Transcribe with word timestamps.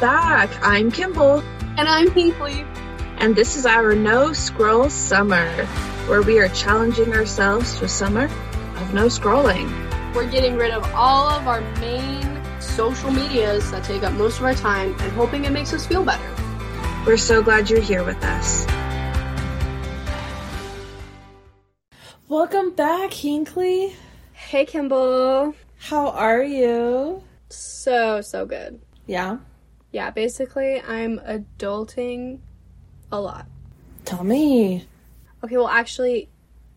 back. 0.00 0.50
I'm 0.62 0.90
Kimball, 0.90 1.40
And 1.76 1.88
I'm 1.88 2.10
Hinckley. 2.10 2.64
and 3.18 3.36
this 3.36 3.56
is 3.56 3.66
our 3.66 3.94
No 3.94 4.32
Scroll 4.32 4.88
Summer, 4.90 5.46
where 6.06 6.22
we 6.22 6.38
are 6.38 6.48
challenging 6.48 7.12
ourselves 7.12 7.78
to 7.78 7.84
a 7.84 7.88
summer 7.88 8.24
of 8.24 8.94
no 8.94 9.06
scrolling. 9.06 9.68
We're 10.14 10.30
getting 10.30 10.56
rid 10.56 10.70
of 10.72 10.84
all 10.94 11.28
of 11.28 11.46
our 11.46 11.60
main 11.78 12.40
social 12.60 13.10
medias 13.10 13.70
that 13.70 13.84
take 13.84 14.02
up 14.02 14.12
most 14.14 14.38
of 14.38 14.44
our 14.44 14.54
time 14.54 14.94
and 15.00 15.12
hoping 15.12 15.44
it 15.44 15.52
makes 15.52 15.72
us 15.72 15.86
feel 15.86 16.04
better. 16.04 16.24
We're 17.06 17.16
so 17.16 17.42
glad 17.42 17.68
you're 17.70 17.80
here 17.80 18.04
with 18.04 18.22
us. 18.24 18.66
Welcome 22.28 22.70
back, 22.74 23.12
Hinckley. 23.12 23.94
Hey, 24.32 24.64
Kimball. 24.64 25.54
How 25.78 26.08
are 26.08 26.42
you? 26.42 27.22
So, 27.48 28.20
so 28.20 28.46
good. 28.46 28.80
Yeah. 29.06 29.38
Yeah, 29.92 30.10
basically, 30.10 30.80
I'm 30.80 31.18
adulting 31.20 32.40
a 33.10 33.20
lot. 33.20 33.46
Tell 34.04 34.24
me. 34.24 34.86
Okay, 35.42 35.56
well, 35.56 35.68
actually, 35.68 36.28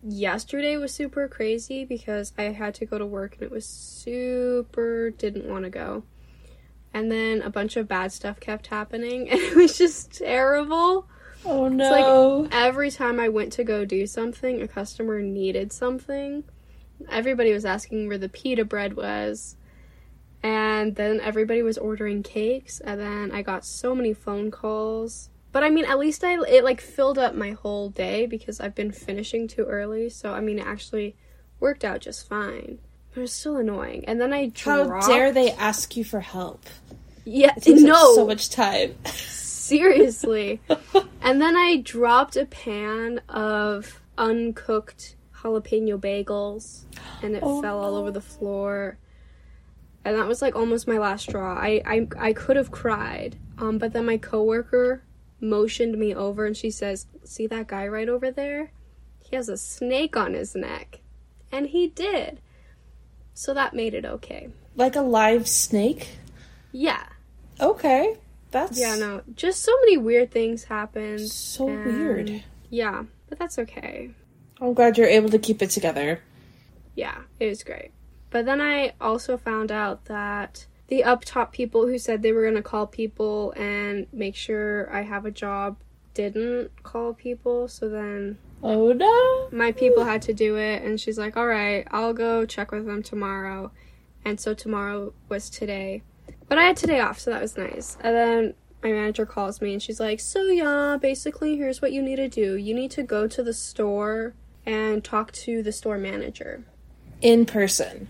yesterday 0.02 0.76
was 0.76 0.92
super 0.92 1.28
crazy 1.28 1.84
because 1.84 2.32
I 2.36 2.44
had 2.44 2.74
to 2.76 2.86
go 2.86 2.98
to 2.98 3.06
work 3.06 3.34
and 3.34 3.42
it 3.42 3.50
was 3.50 3.66
super 3.66 5.10
didn't 5.10 5.46
want 5.46 5.64
to 5.64 5.70
go. 5.70 6.04
And 6.92 7.10
then 7.10 7.42
a 7.42 7.50
bunch 7.50 7.76
of 7.76 7.88
bad 7.88 8.12
stuff 8.12 8.38
kept 8.38 8.68
happening 8.68 9.28
and 9.30 9.40
it 9.40 9.56
was 9.56 9.78
just 9.78 10.12
terrible. 10.18 11.08
Oh 11.44 11.68
no. 11.68 12.44
It's 12.44 12.52
like 12.52 12.54
every 12.64 12.90
time 12.90 13.18
I 13.18 13.28
went 13.28 13.52
to 13.54 13.64
go 13.64 13.84
do 13.84 14.06
something, 14.06 14.62
a 14.62 14.68
customer 14.68 15.20
needed 15.20 15.72
something. 15.72 16.44
Everybody 17.10 17.52
was 17.52 17.64
asking 17.64 18.08
where 18.08 18.18
the 18.18 18.28
pita 18.28 18.64
bread 18.64 18.94
was. 18.94 19.56
And 20.44 20.94
then 20.94 21.20
everybody 21.20 21.62
was 21.62 21.78
ordering 21.78 22.22
cakes, 22.22 22.78
and 22.78 23.00
then 23.00 23.32
I 23.32 23.40
got 23.40 23.64
so 23.64 23.94
many 23.94 24.12
phone 24.12 24.50
calls. 24.50 25.30
But 25.52 25.64
I 25.64 25.70
mean, 25.70 25.86
at 25.86 25.98
least 25.98 26.22
I 26.22 26.34
it 26.44 26.64
like 26.64 26.82
filled 26.82 27.16
up 27.18 27.34
my 27.34 27.52
whole 27.52 27.88
day 27.88 28.26
because 28.26 28.60
I've 28.60 28.74
been 28.74 28.92
finishing 28.92 29.48
too 29.48 29.64
early. 29.64 30.10
So 30.10 30.34
I 30.34 30.40
mean, 30.40 30.58
it 30.58 30.66
actually 30.66 31.16
worked 31.60 31.82
out 31.82 32.00
just 32.02 32.28
fine. 32.28 32.78
But 33.10 33.20
it 33.20 33.22
was 33.22 33.32
still 33.32 33.56
annoying. 33.56 34.04
And 34.06 34.20
then 34.20 34.34
I 34.34 34.52
How 34.54 35.00
dare 35.00 35.32
they 35.32 35.52
ask 35.52 35.96
you 35.96 36.04
for 36.04 36.20
help? 36.20 36.66
Yeah, 37.24 37.54
It 37.64 37.80
no, 37.80 38.14
so 38.14 38.26
much 38.26 38.50
time. 38.50 38.96
Seriously. 39.06 40.60
and 41.22 41.40
then 41.40 41.56
I 41.56 41.78
dropped 41.78 42.36
a 42.36 42.44
pan 42.44 43.20
of 43.30 43.98
uncooked 44.18 45.16
jalapeno 45.42 45.98
bagels 45.98 46.82
and 47.22 47.34
it 47.34 47.42
Oh, 47.42 47.62
fell 47.62 47.78
all 47.78 47.94
over 47.96 48.10
the 48.10 48.20
floor. 48.20 48.98
And 50.04 50.16
that 50.18 50.26
was 50.28 50.42
like 50.42 50.54
almost 50.54 50.86
my 50.86 50.98
last 50.98 51.22
straw. 51.28 51.54
I 51.58 51.82
I, 51.86 52.08
I 52.18 52.32
could 52.32 52.56
have 52.56 52.70
cried. 52.70 53.36
Um 53.58 53.78
but 53.78 53.92
then 53.92 54.06
my 54.06 54.18
coworker 54.18 55.02
motioned 55.40 55.98
me 55.98 56.14
over 56.14 56.46
and 56.46 56.56
she 56.56 56.70
says, 56.70 57.06
"See 57.24 57.46
that 57.48 57.66
guy 57.68 57.86
right 57.88 58.08
over 58.08 58.30
there? 58.30 58.70
He 59.18 59.36
has 59.36 59.48
a 59.48 59.56
snake 59.56 60.16
on 60.16 60.34
his 60.34 60.54
neck." 60.54 61.00
And 61.52 61.66
he 61.68 61.86
did. 61.88 62.40
So 63.32 63.54
that 63.54 63.74
made 63.74 63.94
it 63.94 64.04
okay. 64.04 64.48
like 64.76 64.96
a 64.96 65.00
live 65.02 65.48
snake? 65.48 66.18
Yeah. 66.72 67.04
Okay. 67.60 68.16
That's 68.50 68.78
Yeah, 68.78 68.96
no. 68.96 69.22
Just 69.34 69.62
so 69.62 69.72
many 69.80 69.96
weird 69.96 70.30
things 70.30 70.64
happened. 70.64 71.28
so 71.28 71.68
and- 71.68 71.84
weird. 71.84 72.42
Yeah, 72.70 73.04
but 73.28 73.38
that's 73.38 73.58
okay. 73.58 74.10
I'm 74.60 74.74
glad 74.74 74.96
you're 74.98 75.06
able 75.08 75.28
to 75.30 75.38
keep 75.38 75.62
it 75.62 75.70
together. 75.70 76.20
Yeah, 76.96 77.18
it 77.40 77.46
was 77.48 77.62
great. 77.64 77.90
But 78.34 78.46
then 78.46 78.60
I 78.60 78.94
also 79.00 79.36
found 79.36 79.70
out 79.70 80.06
that 80.06 80.66
the 80.88 81.04
up 81.04 81.24
top 81.24 81.52
people 81.52 81.86
who 81.86 81.98
said 81.98 82.20
they 82.20 82.32
were 82.32 82.42
going 82.42 82.56
to 82.56 82.62
call 82.62 82.84
people 82.84 83.52
and 83.52 84.08
make 84.12 84.34
sure 84.34 84.92
I 84.92 85.02
have 85.02 85.24
a 85.24 85.30
job 85.30 85.76
didn't 86.14 86.82
call 86.82 87.14
people. 87.14 87.68
So 87.68 87.88
then 87.88 88.38
Oh 88.60 88.92
no. 88.92 89.56
my 89.56 89.70
people 89.70 90.02
had 90.02 90.20
to 90.22 90.34
do 90.34 90.56
it. 90.56 90.82
And 90.82 91.00
she's 91.00 91.16
like, 91.16 91.36
all 91.36 91.46
right, 91.46 91.86
I'll 91.92 92.12
go 92.12 92.44
check 92.44 92.72
with 92.72 92.86
them 92.86 93.04
tomorrow. 93.04 93.70
And 94.24 94.40
so 94.40 94.52
tomorrow 94.52 95.12
was 95.28 95.48
today. 95.48 96.02
But 96.48 96.58
I 96.58 96.64
had 96.64 96.76
today 96.76 96.98
off, 96.98 97.20
so 97.20 97.30
that 97.30 97.40
was 97.40 97.56
nice. 97.56 97.96
And 98.00 98.16
then 98.16 98.54
my 98.82 98.90
manager 98.90 99.26
calls 99.26 99.60
me 99.60 99.74
and 99.74 99.80
she's 99.80 100.00
like, 100.00 100.18
so 100.18 100.42
yeah, 100.46 100.98
basically, 101.00 101.56
here's 101.56 101.80
what 101.80 101.92
you 101.92 102.02
need 102.02 102.16
to 102.16 102.28
do. 102.28 102.56
You 102.56 102.74
need 102.74 102.90
to 102.90 103.04
go 103.04 103.28
to 103.28 103.44
the 103.44 103.54
store 103.54 104.34
and 104.66 105.04
talk 105.04 105.30
to 105.30 105.62
the 105.62 105.70
store 105.70 105.98
manager. 105.98 106.64
In 107.20 107.46
person. 107.46 108.08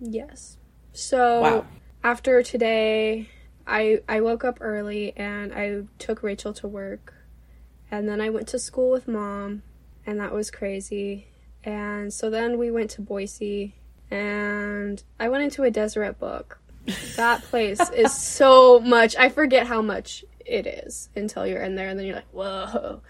Yes. 0.00 0.56
So 0.92 1.40
Wow. 1.40 1.66
after 2.02 2.42
today, 2.42 3.28
I 3.66 4.00
I 4.08 4.20
woke 4.20 4.44
up 4.44 4.58
early 4.60 5.12
and 5.16 5.52
I 5.54 5.82
took 5.98 6.22
Rachel 6.22 6.52
to 6.54 6.68
work, 6.68 7.14
and 7.90 8.08
then 8.08 8.20
I 8.20 8.30
went 8.30 8.48
to 8.48 8.58
school 8.58 8.90
with 8.90 9.06
mom, 9.06 9.62
and 10.06 10.18
that 10.20 10.32
was 10.32 10.50
crazy. 10.50 11.26
And 11.62 12.12
so 12.12 12.30
then 12.30 12.58
we 12.58 12.70
went 12.70 12.90
to 12.92 13.02
Boise, 13.02 13.74
and 14.10 15.02
I 15.18 15.28
went 15.28 15.44
into 15.44 15.62
a 15.62 15.70
Deseret 15.70 16.18
book. 16.18 16.58
That 17.16 17.42
place 17.42 17.90
is 17.94 18.12
so 18.12 18.80
much. 18.80 19.14
I 19.16 19.28
forget 19.28 19.66
how 19.66 19.82
much 19.82 20.24
it 20.46 20.66
is 20.66 21.10
until 21.14 21.46
you're 21.46 21.62
in 21.62 21.74
there, 21.76 21.88
and 21.90 21.98
then 21.98 22.06
you're 22.06 22.16
like, 22.16 22.32
whoa. 22.32 23.02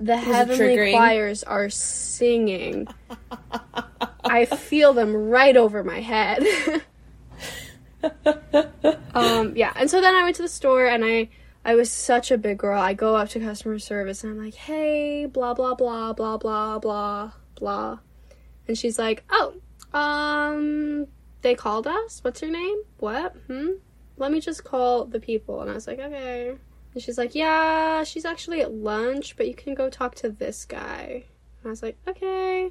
The 0.00 0.16
heavenly 0.16 0.76
choirs 0.90 1.42
are 1.44 1.70
singing. 1.70 2.88
I 4.30 4.44
feel 4.46 4.92
them 4.92 5.14
right 5.14 5.56
over 5.56 5.82
my 5.84 6.00
head. 6.00 6.42
um, 9.14 9.56
yeah, 9.56 9.72
and 9.76 9.90
so 9.90 10.00
then 10.00 10.14
I 10.14 10.24
went 10.24 10.36
to 10.36 10.42
the 10.42 10.48
store 10.48 10.86
and 10.86 11.04
I 11.04 11.28
I 11.64 11.74
was 11.74 11.90
such 11.90 12.30
a 12.30 12.38
big 12.38 12.58
girl. 12.58 12.80
I 12.80 12.94
go 12.94 13.16
up 13.16 13.28
to 13.30 13.40
customer 13.40 13.78
service 13.78 14.22
and 14.22 14.32
I'm 14.32 14.44
like, 14.44 14.54
"Hey, 14.54 15.26
blah 15.26 15.54
blah 15.54 15.74
blah 15.74 16.12
blah 16.12 16.36
blah 16.36 16.78
blah 16.78 17.32
blah," 17.56 17.98
and 18.68 18.78
she's 18.78 18.98
like, 18.98 19.24
"Oh, 19.30 19.54
um, 19.92 21.08
they 21.42 21.54
called 21.54 21.86
us. 21.86 22.20
What's 22.22 22.42
your 22.42 22.52
name? 22.52 22.82
What? 22.98 23.34
Hmm. 23.48 23.70
Let 24.16 24.30
me 24.32 24.40
just 24.40 24.62
call 24.64 25.06
the 25.06 25.20
people." 25.20 25.60
And 25.60 25.70
I 25.70 25.74
was 25.74 25.86
like, 25.86 25.98
"Okay." 25.98 26.56
And 26.94 27.02
she's 27.02 27.18
like, 27.18 27.34
"Yeah, 27.34 28.04
she's 28.04 28.24
actually 28.24 28.60
at 28.60 28.72
lunch, 28.72 29.36
but 29.36 29.48
you 29.48 29.54
can 29.54 29.74
go 29.74 29.90
talk 29.90 30.14
to 30.16 30.28
this 30.28 30.64
guy." 30.64 31.24
And 31.58 31.66
I 31.66 31.68
was 31.70 31.82
like, 31.82 31.98
"Okay." 32.06 32.70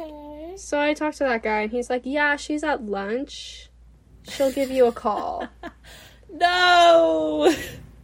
Okay. 0.00 0.52
So 0.56 0.80
I 0.80 0.94
talked 0.94 1.18
to 1.18 1.24
that 1.24 1.42
guy, 1.42 1.60
and 1.62 1.70
he's 1.70 1.90
like, 1.90 2.02
"Yeah, 2.04 2.36
she's 2.36 2.62
at 2.64 2.84
lunch. 2.84 3.68
She'll 4.28 4.52
give 4.52 4.70
you 4.70 4.86
a 4.86 4.92
call." 4.92 5.48
No. 6.30 7.54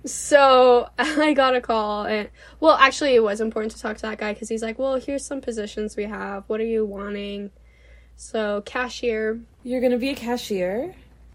so 0.06 0.88
I 0.98 1.34
got 1.34 1.54
a 1.54 1.60
call, 1.60 2.06
and 2.06 2.30
well, 2.58 2.74
actually, 2.76 3.14
it 3.14 3.22
was 3.22 3.40
important 3.42 3.72
to 3.74 3.80
talk 3.80 3.96
to 3.96 4.02
that 4.02 4.16
guy 4.18 4.32
because 4.32 4.48
he's 4.48 4.62
like, 4.62 4.78
"Well, 4.78 4.96
here's 4.96 5.26
some 5.26 5.42
positions 5.42 5.94
we 5.94 6.04
have. 6.04 6.44
What 6.46 6.60
are 6.60 6.64
you 6.64 6.86
wanting?" 6.86 7.50
So 8.16 8.62
cashier, 8.64 9.40
You're 9.62 9.82
gonna 9.82 9.98
be 9.98 10.08
a 10.10 10.14
cashier? 10.14 10.94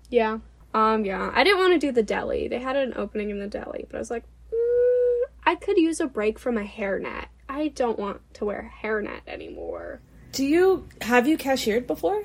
yeah, 0.09 0.39
um, 0.73 1.05
yeah. 1.05 1.31
I 1.33 1.43
didn't 1.43 1.59
want 1.59 1.73
to 1.73 1.79
do 1.79 1.91
the 1.91 2.01
deli. 2.03 2.47
They 2.47 2.59
had 2.59 2.75
an 2.75 2.93
opening 2.95 3.29
in 3.29 3.37
the 3.39 3.47
deli, 3.47 3.85
but 3.89 3.97
I 3.97 3.99
was 3.99 4.09
like, 4.09 4.23
mm, 4.51 5.21
I 5.43 5.55
could 5.55 5.77
use 5.77 5.99
a 5.99 6.07
break 6.07 6.39
from 6.39 6.57
a 6.57 6.63
hairnet. 6.63 7.25
I 7.47 7.67
don't 7.67 7.99
want 7.99 8.21
to 8.35 8.45
wear 8.45 8.71
a 8.71 8.85
hairnet 8.85 9.21
anymore. 9.27 10.01
Do 10.31 10.45
you 10.45 10.87
have 11.01 11.27
you 11.27 11.37
cashiered 11.37 11.87
before? 11.87 12.23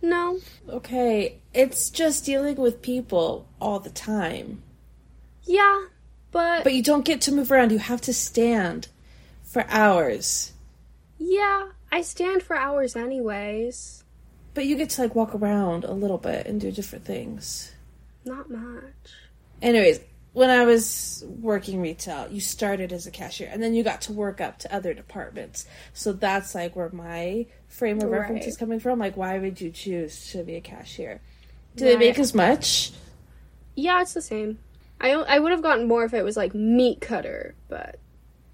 No, 0.00 0.38
Okay. 0.68 1.38
It's 1.52 1.90
just 1.90 2.24
dealing 2.24 2.54
with 2.56 2.82
people 2.82 3.48
all 3.60 3.80
the 3.80 3.90
time. 3.90 4.62
yeah, 5.44 5.86
but, 6.30 6.62
But 6.62 6.74
you 6.74 6.82
don't 6.82 7.04
get 7.04 7.20
to 7.22 7.32
move 7.32 7.50
around. 7.50 7.72
You 7.72 7.78
have 7.78 8.00
to 8.02 8.12
stand 8.12 8.88
for 9.42 9.64
hours. 9.68 10.52
yeah, 11.18 11.70
I 11.90 12.02
stand 12.02 12.42
for 12.42 12.54
hours 12.54 12.94
anyways. 12.94 14.04
But 14.54 14.66
you 14.66 14.76
get 14.76 14.90
to 14.90 15.02
like 15.02 15.14
walk 15.16 15.34
around 15.34 15.84
a 15.84 15.92
little 15.92 16.18
bit 16.18 16.46
and 16.46 16.60
do 16.60 16.70
different 16.70 17.04
things. 17.04 17.72
Not 18.24 18.48
much. 18.50 18.92
Anyways, 19.62 20.00
when 20.38 20.50
I 20.50 20.64
was 20.64 21.24
working 21.26 21.80
retail, 21.80 22.28
you 22.30 22.40
started 22.40 22.92
as 22.92 23.08
a 23.08 23.10
cashier 23.10 23.48
and 23.50 23.60
then 23.60 23.74
you 23.74 23.82
got 23.82 24.02
to 24.02 24.12
work 24.12 24.40
up 24.40 24.60
to 24.60 24.72
other 24.72 24.94
departments. 24.94 25.66
So 25.94 26.12
that's 26.12 26.54
like 26.54 26.76
where 26.76 26.90
my 26.92 27.46
frame 27.66 28.00
of 28.00 28.08
reference 28.08 28.42
Right. 28.42 28.48
is 28.48 28.56
coming 28.56 28.78
from. 28.78 29.00
Like, 29.00 29.16
why 29.16 29.36
would 29.38 29.60
you 29.60 29.70
choose 29.72 30.30
to 30.30 30.44
be 30.44 30.54
a 30.54 30.60
cashier? 30.60 31.20
Do 31.74 31.84
they 31.84 31.96
make 31.96 32.20
as 32.20 32.34
much? 32.34 32.92
Yeah, 33.74 34.00
it's 34.00 34.14
the 34.14 34.22
same. 34.22 34.60
I 35.00 35.10
I 35.10 35.40
would 35.40 35.50
have 35.50 35.62
gotten 35.62 35.88
more 35.88 36.04
if 36.04 36.14
it 36.14 36.22
was 36.22 36.36
like 36.36 36.54
meat 36.54 37.00
cutter, 37.00 37.56
but 37.68 37.98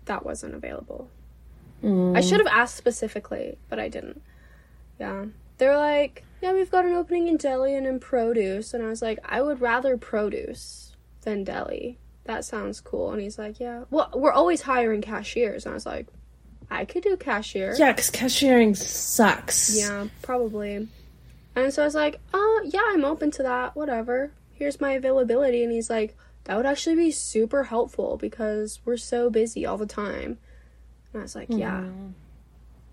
that 0.06 0.24
wasn't 0.24 0.54
available. 0.54 1.10
I 1.82 1.86
mm. 1.86 2.26
should 2.26 2.40
have 2.40 2.46
asked 2.46 2.76
specifically, 2.76 3.58
but 3.68 3.78
I 3.78 3.90
didn't. 3.90 4.22
Yeah. 4.98 5.26
They're 5.58 5.76
like, 5.76 6.24
yeah, 6.40 6.54
we've 6.54 6.70
got 6.70 6.86
an 6.86 6.94
opening 6.94 7.28
in 7.28 7.36
deli 7.36 7.74
and 7.74 7.86
in 7.86 8.00
produce. 8.00 8.72
And 8.72 8.82
I 8.82 8.88
was 8.88 9.02
like, 9.02 9.18
I 9.22 9.42
would 9.42 9.60
rather 9.60 9.98
produce 9.98 10.93
than 11.24 11.44
deli. 11.44 11.98
That 12.24 12.44
sounds 12.44 12.80
cool. 12.80 13.12
And 13.12 13.20
he's 13.20 13.38
like, 13.38 13.60
yeah. 13.60 13.84
Well, 13.90 14.10
we're 14.14 14.32
always 14.32 14.62
hiring 14.62 15.02
cashiers. 15.02 15.66
And 15.66 15.72
I 15.72 15.74
was 15.74 15.86
like, 15.86 16.06
I 16.70 16.84
could 16.84 17.02
do 17.02 17.16
cashier. 17.16 17.74
Yeah, 17.78 17.92
because 17.92 18.10
cashiering 18.10 18.74
sucks. 18.74 19.76
Yeah, 19.76 20.06
probably. 20.22 20.88
And 21.54 21.72
so 21.72 21.82
I 21.82 21.84
was 21.84 21.94
like, 21.94 22.20
uh, 22.32 22.60
yeah, 22.64 22.82
I'm 22.86 23.04
open 23.04 23.30
to 23.32 23.42
that. 23.42 23.76
Whatever. 23.76 24.32
here's 24.54 24.80
my 24.80 24.92
availability. 24.92 25.62
And 25.62 25.72
he's 25.72 25.90
like, 25.90 26.16
that 26.44 26.56
would 26.56 26.66
actually 26.66 26.96
be 26.96 27.10
super 27.10 27.64
helpful 27.64 28.16
because 28.16 28.80
we're 28.84 28.96
so 28.96 29.30
busy 29.30 29.66
all 29.66 29.76
the 29.78 29.86
time. 29.86 30.38
And 31.12 31.20
I 31.20 31.22
was 31.22 31.34
like, 31.34 31.48
yeah. 31.50 31.84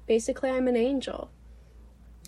Basically, 0.08 0.50
I'm 0.50 0.68
an 0.68 0.76
angel. 0.76 1.30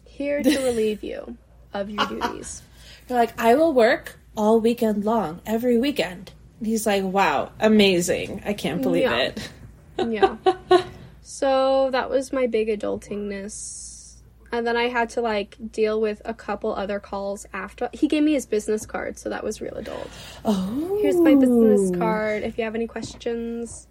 Here 0.06 0.42
to 0.42 0.60
relieve 0.64 1.04
you 1.04 1.38
of 1.74 1.90
your 1.90 2.06
duties. 2.06 2.62
You're 3.10 3.20
like, 3.20 3.40
I 3.40 3.56
will 3.56 3.74
work 3.74 4.20
all 4.36 4.60
weekend 4.60 5.06
long, 5.06 5.42
every 5.46 5.78
weekend. 5.78 6.32
And 6.60 6.68
he's 6.68 6.86
like, 6.86 7.04
wow, 7.04 7.52
amazing. 7.60 8.42
I 8.46 8.54
can't 8.54 8.82
believe 8.82 9.04
Yeah. 9.04 9.18
it. 9.20 9.50
yeah. 9.98 10.38
So 11.26 11.90
that 11.92 12.10
was 12.10 12.34
my 12.34 12.48
big 12.48 12.68
adultingness. 12.68 14.18
And 14.52 14.68
then 14.68 14.78
I 14.78 14.90
had 14.90 15.10
to 15.12 15.22
like 15.22 15.58
deal 15.72 16.00
with 16.00 16.22
a 16.26 16.34
couple 16.34 16.76
other 16.76 17.00
calls 17.00 17.48
after. 17.54 17.90
He 17.92 18.08
gave 18.08 18.24
me 18.24 18.34
his 18.34 18.46
business 18.46 18.86
card, 18.86 19.18
so 19.18 19.30
that 19.30 19.44
was 19.44 19.62
real 19.62 19.74
adult. 19.74 20.10
Oh. 20.46 21.00
Here's 21.02 21.16
my 21.16 21.34
business 21.34 21.92
oh. 21.96 21.98
card 21.98 22.44
if 22.44 22.58
you 22.58 22.66
have 22.66 22.76
any 22.76 22.88
questions. 22.88 23.88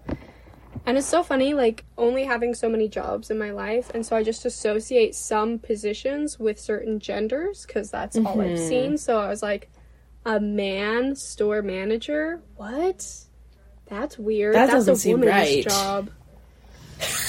And 0.85 0.99
it's 0.99 1.07
so 1.07 1.23
funny, 1.23 1.55
like, 1.55 1.85
only 1.97 2.25
having 2.25 2.55
so 2.55 2.69
many 2.69 2.89
jobs 2.89 3.31
in 3.31 3.39
my 3.39 3.51
life. 3.51 3.91
And 3.95 4.05
so 4.05 4.17
I 4.17 4.23
just 4.23 4.45
associate 4.45 5.15
some 5.15 5.59
positions 5.59 6.39
with 6.39 6.61
certain 6.61 7.01
genders 7.01 7.67
because 7.67 7.91
that's 7.91 8.17
all 8.17 8.41
I've 8.41 8.59
mm-hmm. 8.59 8.69
seen. 8.69 8.99
So 8.99 9.19
I 9.19 9.29
was 9.29 9.43
like, 9.43 9.71
a 10.25 10.41
man 10.41 11.15
store 11.17 11.63
manager? 11.63 12.41
What? 12.57 13.07
That's 13.87 14.19
weird. 14.19 14.55
That 14.55 14.67
that's 14.67 14.87
doesn't 14.87 14.95
a 14.95 14.97
seem 14.97 15.21
woman's 15.21 15.33
right. 15.33 15.65
job. 15.65 16.11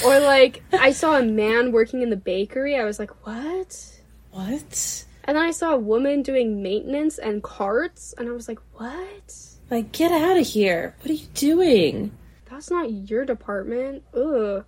or 0.04 0.20
like, 0.20 0.62
I 0.72 0.92
saw 0.92 1.18
a 1.18 1.22
man 1.22 1.72
working 1.72 2.02
in 2.02 2.10
the 2.10 2.16
bakery. 2.16 2.76
I 2.76 2.84
was 2.84 2.98
like, 2.98 3.26
what? 3.26 4.00
What? 4.30 5.04
And 5.24 5.36
then 5.36 5.44
I 5.44 5.50
saw 5.50 5.72
a 5.72 5.78
woman 5.78 6.22
doing 6.22 6.62
maintenance 6.62 7.18
and 7.18 7.42
carts. 7.42 8.14
And 8.16 8.28
I 8.28 8.32
was 8.32 8.48
like, 8.48 8.60
what? 8.74 9.34
Like, 9.70 9.92
get 9.92 10.12
out 10.12 10.38
of 10.38 10.46
here. 10.46 10.94
What 11.00 11.10
are 11.10 11.14
you 11.14 11.26
doing? 11.34 12.12
That's 12.50 12.70
not 12.70 12.90
your 12.92 13.24
department. 13.24 14.04
Ugh. 14.14 14.64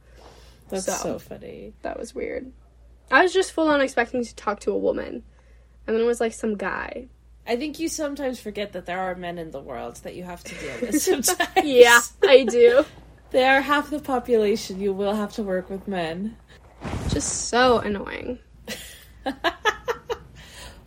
That's 0.68 0.86
So. 0.86 0.92
so, 0.92 1.18
funny. 1.18 1.74
That 1.82 1.98
was 1.98 2.14
weird. 2.14 2.52
I 3.10 3.22
was 3.22 3.32
just 3.32 3.52
full 3.52 3.68
on 3.68 3.80
expecting 3.80 4.24
to 4.24 4.34
talk 4.34 4.60
to 4.60 4.72
a 4.72 4.78
woman. 4.78 5.22
And 5.86 5.94
then 5.94 6.00
it 6.02 6.06
was 6.06 6.20
like 6.20 6.32
some 6.32 6.56
guy. 6.56 7.06
I 7.46 7.56
think 7.56 7.78
you 7.78 7.88
sometimes 7.88 8.40
forget 8.40 8.72
that 8.72 8.86
there 8.86 9.00
are 9.00 9.14
men 9.14 9.38
in 9.38 9.50
the 9.50 9.60
world 9.60 9.96
that 10.02 10.14
you 10.14 10.24
have 10.24 10.42
to 10.44 10.54
deal 10.54 10.80
with 10.80 11.02
sometimes. 11.26 11.64
Yeah, 11.64 12.00
I 12.24 12.44
do. 12.44 12.84
They 13.30 13.44
are 13.44 13.60
half 13.60 13.90
the 13.90 14.00
population. 14.00 14.80
You 14.80 14.92
will 14.92 15.14
have 15.14 15.32
to 15.34 15.42
work 15.42 15.70
with 15.70 15.86
men. 15.86 16.36
Just 17.08 17.48
so 17.48 17.78
annoying. 17.78 18.38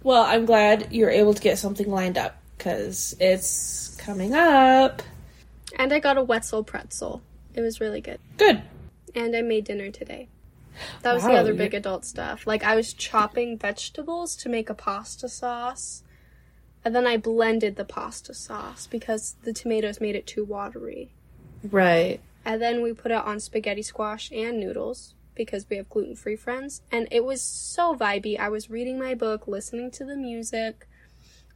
Well, 0.04 0.24
I'm 0.24 0.46
glad 0.46 0.94
you're 0.94 1.10
able 1.10 1.34
to 1.34 1.42
get 1.42 1.58
something 1.58 1.90
lined 1.90 2.18
up 2.18 2.38
because 2.58 3.16
it's 3.20 3.96
coming 3.98 4.34
up. 4.34 5.02
And 5.78 5.92
I 5.92 6.00
got 6.00 6.18
a 6.18 6.24
Wetzel 6.24 6.64
pretzel. 6.64 7.22
It 7.54 7.62
was 7.62 7.82
really 7.82 8.02
good. 8.02 8.20
Good. 8.38 8.62
And 9.14 9.36
I 9.36 9.42
made 9.42 9.66
dinner 9.66 9.92
today. 9.92 10.30
That 11.02 11.14
was 11.14 11.24
the 11.24 11.34
other 11.34 11.54
big 11.54 11.74
adult 11.74 12.06
stuff. 12.06 12.48
Like 12.48 12.64
I 12.64 12.76
was 12.76 12.94
chopping 12.94 13.58
vegetables 13.58 14.36
to 14.38 14.50
make 14.50 14.70
a 14.70 14.74
pasta 14.74 15.28
sauce. 15.28 16.04
And 16.84 16.96
then 16.96 17.06
I 17.06 17.18
blended 17.18 17.76
the 17.76 17.86
pasta 17.86 18.34
sauce 18.34 18.88
because 18.88 19.36
the 19.44 19.54
tomatoes 19.54 20.00
made 20.00 20.16
it 20.16 20.26
too 20.26 20.46
watery. 20.46 21.12
Right. 21.64 22.22
And 22.46 22.62
then 22.62 22.82
we 22.82 22.94
put 22.94 23.12
it 23.12 23.18
on 23.18 23.40
spaghetti 23.40 23.82
squash 23.82 24.32
and 24.32 24.60
noodles 24.60 25.14
because 25.36 25.70
we 25.70 25.78
have 25.78 25.90
gluten 25.90 26.16
free 26.16 26.36
friends. 26.36 26.82
And 26.92 27.08
it 27.12 27.24
was 27.24 27.42
so 27.42 27.96
vibey. 27.96 28.40
I 28.40 28.50
was 28.50 28.70
reading 28.70 28.98
my 28.98 29.14
book, 29.14 29.48
listening 29.48 29.92
to 29.92 30.06
the 30.06 30.16
music, 30.16 30.88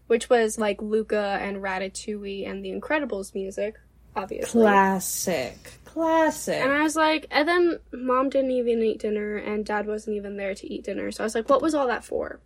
which 0.07 0.29
was 0.29 0.57
like 0.57 0.81
Luca 0.81 1.39
and 1.41 1.57
Ratatouille 1.57 2.47
and 2.49 2.63
the 2.63 2.71
Incredibles 2.71 3.33
music, 3.33 3.75
obviously. 4.15 4.61
Classic. 4.61 5.57
Classic. 5.85 6.61
And 6.61 6.71
I 6.71 6.83
was 6.83 6.95
like, 6.95 7.27
and 7.31 7.47
then 7.47 7.79
mom 7.93 8.29
didn't 8.29 8.51
even 8.51 8.81
eat 8.81 8.99
dinner 8.99 9.37
and 9.37 9.65
dad 9.65 9.87
wasn't 9.87 10.17
even 10.17 10.37
there 10.37 10.55
to 10.55 10.71
eat 10.71 10.83
dinner. 10.83 11.11
So 11.11 11.23
I 11.23 11.25
was 11.25 11.35
like, 11.35 11.49
what 11.49 11.61
was 11.61 11.73
all 11.73 11.87
that 11.87 12.03
for? 12.03 12.39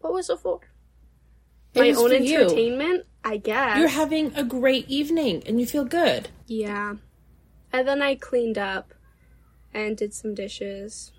What 0.00 0.12
was 0.12 0.30
it 0.30 0.38
for? 0.38 0.60
My 1.74 1.90
own 1.90 2.08
for 2.10 2.14
you. 2.14 2.40
entertainment? 2.40 3.06
I 3.24 3.36
guess. 3.38 3.78
You're 3.78 3.88
having 3.88 4.34
a 4.36 4.44
great 4.44 4.88
evening 4.88 5.42
and 5.46 5.58
you 5.60 5.66
feel 5.66 5.84
good. 5.84 6.28
yeah. 6.46 6.94
And 7.72 7.88
then 7.88 8.00
I 8.02 8.14
cleaned 8.14 8.56
up 8.56 8.94
and 9.72 9.96
did 9.96 10.14
some 10.14 10.32
dishes. 10.34 11.10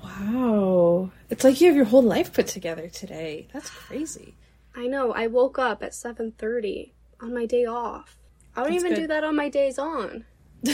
Wow. 0.00 1.10
It's 1.28 1.42
like 1.42 1.60
you 1.60 1.66
have 1.66 1.74
your 1.76 1.86
whole 1.86 2.02
life 2.02 2.32
put 2.32 2.46
together 2.46 2.88
today. 2.88 3.48
That's 3.52 3.68
crazy. 3.68 4.34
I 4.76 4.86
know. 4.86 5.12
I 5.12 5.26
woke 5.26 5.58
up 5.58 5.82
at 5.82 5.90
7:30 5.92 6.92
on 7.20 7.34
my 7.34 7.46
day 7.46 7.64
off. 7.66 8.16
I 8.54 8.62
don't 8.62 8.72
That's 8.72 8.84
even 8.84 8.94
good. 8.94 9.00
do 9.02 9.06
that 9.08 9.24
on 9.24 9.34
my 9.34 9.48
days 9.48 9.76
on. 9.78 10.24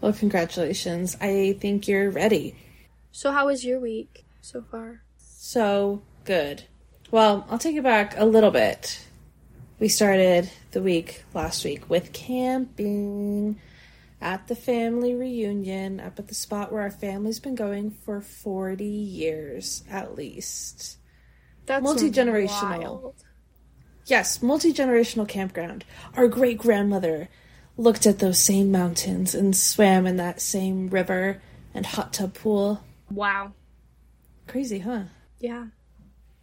well, 0.00 0.12
congratulations. 0.12 1.16
I 1.20 1.56
think 1.60 1.88
you're 1.88 2.10
ready. 2.10 2.54
So 3.12 3.32
how 3.32 3.46
was 3.46 3.64
your 3.64 3.80
week 3.80 4.24
so 4.40 4.62
far? 4.62 5.02
So 5.46 6.02
good. 6.24 6.64
Well, 7.12 7.46
I'll 7.48 7.56
take 7.56 7.76
it 7.76 7.84
back 7.84 8.14
a 8.16 8.24
little 8.24 8.50
bit. 8.50 9.06
We 9.78 9.86
started 9.86 10.50
the 10.72 10.82
week 10.82 11.22
last 11.34 11.64
week 11.64 11.88
with 11.88 12.12
camping 12.12 13.60
at 14.20 14.48
the 14.48 14.56
family 14.56 15.14
reunion 15.14 16.00
up 16.00 16.18
at 16.18 16.26
the 16.26 16.34
spot 16.34 16.72
where 16.72 16.82
our 16.82 16.90
family's 16.90 17.38
been 17.38 17.54
going 17.54 17.92
for 17.92 18.20
40 18.20 18.84
years 18.84 19.84
at 19.88 20.16
least. 20.16 20.98
That's 21.66 21.84
Multi-generational. 21.84 23.14
Yes, 24.04 24.42
multi 24.42 24.72
generational 24.72 25.28
campground. 25.28 25.84
Our 26.14 26.26
great 26.26 26.58
grandmother 26.58 27.28
looked 27.76 28.04
at 28.04 28.18
those 28.18 28.40
same 28.40 28.72
mountains 28.72 29.32
and 29.32 29.54
swam 29.54 30.08
in 30.08 30.16
that 30.16 30.40
same 30.40 30.88
river 30.88 31.40
and 31.72 31.86
hot 31.86 32.12
tub 32.12 32.34
pool. 32.34 32.82
Wow. 33.08 33.52
Crazy, 34.48 34.80
huh? 34.80 35.04
Yeah. 35.38 35.66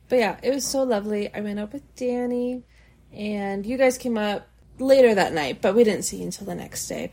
But 0.10 0.20
yeah, 0.20 0.38
it 0.44 0.54
was 0.54 0.66
so 0.66 0.84
lovely. 0.84 1.34
I 1.34 1.42
went 1.42 1.60
up 1.60 1.74
with 1.74 1.96
Danny, 1.96 2.64
and 3.12 3.66
you 3.66 3.78
guys 3.78 3.98
came 3.98 4.18
up 4.18 4.48
later 4.80 5.16
that 5.16 5.34
night, 5.34 5.62
but 5.62 5.76
we 5.76 5.84
didn't 5.84 6.04
see 6.04 6.18
you 6.18 6.26
until 6.26 6.48
the 6.48 6.56
next 6.56 6.88
day. 6.88 7.12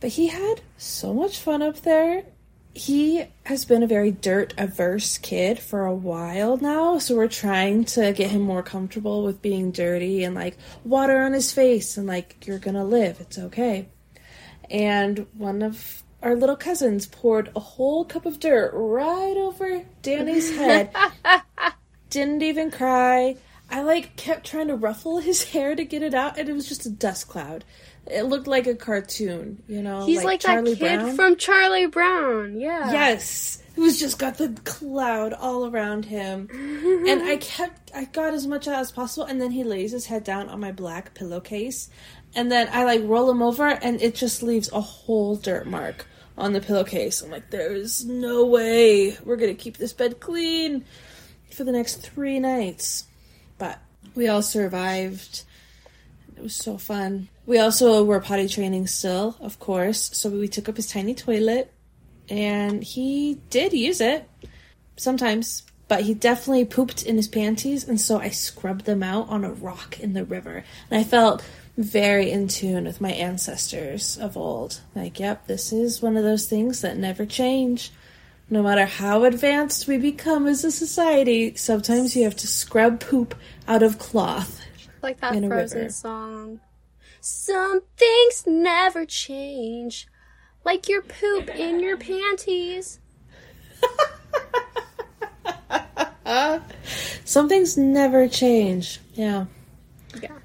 But 0.00 0.10
he 0.10 0.28
had 0.28 0.60
so 0.76 1.12
much 1.12 1.38
fun 1.38 1.62
up 1.62 1.80
there. 1.82 2.24
He 2.74 3.24
has 3.44 3.64
been 3.64 3.82
a 3.82 3.88
very 3.88 4.12
dirt 4.12 4.54
averse 4.56 5.18
kid 5.18 5.58
for 5.58 5.84
a 5.84 5.94
while 5.94 6.56
now, 6.58 6.98
so 6.98 7.16
we're 7.16 7.26
trying 7.26 7.84
to 7.86 8.12
get 8.12 8.30
him 8.30 8.42
more 8.42 8.62
comfortable 8.62 9.24
with 9.24 9.42
being 9.42 9.72
dirty 9.72 10.22
and 10.22 10.34
like 10.34 10.56
water 10.84 11.20
on 11.22 11.32
his 11.32 11.50
face 11.50 11.96
and 11.96 12.06
like 12.06 12.46
you're 12.46 12.58
gonna 12.58 12.84
live, 12.84 13.20
it's 13.20 13.38
okay. 13.38 13.88
And 14.70 15.26
one 15.36 15.62
of 15.62 16.04
our 16.22 16.34
little 16.34 16.56
cousins 16.56 17.06
poured 17.06 17.50
a 17.54 17.60
whole 17.60 18.04
cup 18.04 18.26
of 18.26 18.40
dirt 18.40 18.72
right 18.74 19.36
over 19.36 19.84
Danny's 20.02 20.56
head 20.56 20.94
didn't 22.10 22.42
even 22.42 22.70
cry. 22.70 23.36
I 23.70 23.82
like 23.82 24.16
kept 24.16 24.46
trying 24.46 24.68
to 24.68 24.76
ruffle 24.76 25.18
his 25.18 25.44
hair 25.44 25.74
to 25.74 25.84
get 25.84 26.02
it 26.02 26.14
out, 26.14 26.38
and 26.38 26.48
it 26.48 26.52
was 26.52 26.68
just 26.68 26.86
a 26.86 26.90
dust 26.90 27.28
cloud. 27.28 27.64
It 28.06 28.22
looked 28.22 28.46
like 28.46 28.66
a 28.66 28.74
cartoon, 28.74 29.62
you 29.68 29.82
know. 29.82 30.06
He's 30.06 30.24
like, 30.24 30.40
Charlie 30.40 30.72
that 30.72 30.78
kid 30.78 31.00
Brown. 31.00 31.16
from 31.16 31.36
Charlie 31.36 31.86
Brown. 31.86 32.58
Yeah. 32.58 32.90
Yes, 32.90 33.62
it 33.76 33.80
was 33.80 34.00
just 34.00 34.18
got 34.18 34.38
the 34.38 34.58
cloud 34.64 35.34
all 35.34 35.66
around 35.66 36.06
him, 36.06 36.48
and 36.50 37.22
I 37.22 37.36
kept 37.40 37.90
I 37.94 38.06
got 38.06 38.32
as 38.32 38.46
much 38.46 38.66
out 38.66 38.80
as 38.80 38.90
possible, 38.90 39.26
and 39.26 39.40
then 39.40 39.50
he 39.50 39.64
lays 39.64 39.92
his 39.92 40.06
head 40.06 40.24
down 40.24 40.48
on 40.48 40.60
my 40.60 40.72
black 40.72 41.12
pillowcase, 41.12 41.90
and 42.38 42.52
then 42.52 42.68
I 42.72 42.84
like 42.84 43.00
roll 43.02 43.28
him 43.28 43.42
over, 43.42 43.66
and 43.66 44.00
it 44.00 44.14
just 44.14 44.44
leaves 44.44 44.70
a 44.70 44.80
whole 44.80 45.34
dirt 45.34 45.66
mark 45.66 46.06
on 46.36 46.52
the 46.52 46.60
pillowcase. 46.60 47.20
I'm 47.20 47.32
like, 47.32 47.50
there 47.50 47.72
is 47.72 48.04
no 48.04 48.46
way 48.46 49.16
we're 49.24 49.36
gonna 49.36 49.54
keep 49.54 49.76
this 49.76 49.92
bed 49.92 50.20
clean 50.20 50.84
for 51.50 51.64
the 51.64 51.72
next 51.72 51.96
three 51.96 52.38
nights, 52.38 53.06
but 53.58 53.80
we 54.14 54.28
all 54.28 54.42
survived. 54.42 55.42
It 56.36 56.42
was 56.44 56.54
so 56.54 56.78
fun. 56.78 57.28
We 57.44 57.58
also 57.58 58.04
were 58.04 58.20
potty 58.20 58.46
training 58.46 58.86
still, 58.86 59.36
of 59.40 59.58
course, 59.58 60.10
so 60.16 60.30
we 60.30 60.46
took 60.46 60.68
up 60.68 60.76
his 60.76 60.88
tiny 60.88 61.16
toilet 61.16 61.72
and 62.28 62.84
he 62.84 63.40
did 63.50 63.72
use 63.72 64.00
it 64.00 64.30
sometimes, 64.96 65.64
but 65.88 66.02
he 66.02 66.14
definitely 66.14 66.66
pooped 66.66 67.02
in 67.04 67.16
his 67.16 67.26
panties, 67.26 67.88
and 67.88 68.00
so 68.00 68.20
I 68.20 68.28
scrubbed 68.28 68.84
them 68.84 69.02
out 69.02 69.28
on 69.28 69.44
a 69.44 69.50
rock 69.50 69.98
in 69.98 70.12
the 70.12 70.24
river. 70.24 70.62
And 70.88 71.00
I 71.00 71.02
felt 71.02 71.42
very 71.78 72.30
in 72.32 72.48
tune 72.48 72.84
with 72.84 73.00
my 73.00 73.12
ancestors 73.12 74.18
of 74.18 74.36
old. 74.36 74.80
Like, 74.96 75.20
yep, 75.20 75.46
this 75.46 75.72
is 75.72 76.02
one 76.02 76.16
of 76.16 76.24
those 76.24 76.46
things 76.46 76.80
that 76.80 76.96
never 76.98 77.24
change. 77.24 77.92
No 78.50 78.62
matter 78.64 78.84
how 78.84 79.22
advanced 79.24 79.86
we 79.86 79.96
become 79.96 80.48
as 80.48 80.64
a 80.64 80.72
society, 80.72 81.54
sometimes 81.54 82.16
you 82.16 82.24
have 82.24 82.34
to 82.36 82.48
scrub 82.48 82.98
poop 82.98 83.34
out 83.68 83.84
of 83.84 83.98
cloth. 83.98 84.60
Like 85.02 85.20
that 85.20 85.36
In 85.36 85.44
a 85.44 85.48
Frozen 85.48 85.78
river. 85.78 85.90
song. 85.90 86.60
Some 87.20 87.82
things 87.96 88.44
never 88.46 89.06
change. 89.06 90.08
Like 90.64 90.88
your 90.88 91.02
poop 91.02 91.48
in 91.54 91.78
your 91.78 91.96
panties. 91.96 92.98
Some 97.24 97.48
things 97.48 97.76
never 97.78 98.26
change. 98.28 99.00
Yeah. 99.14 99.46
Yeah. 100.20 100.38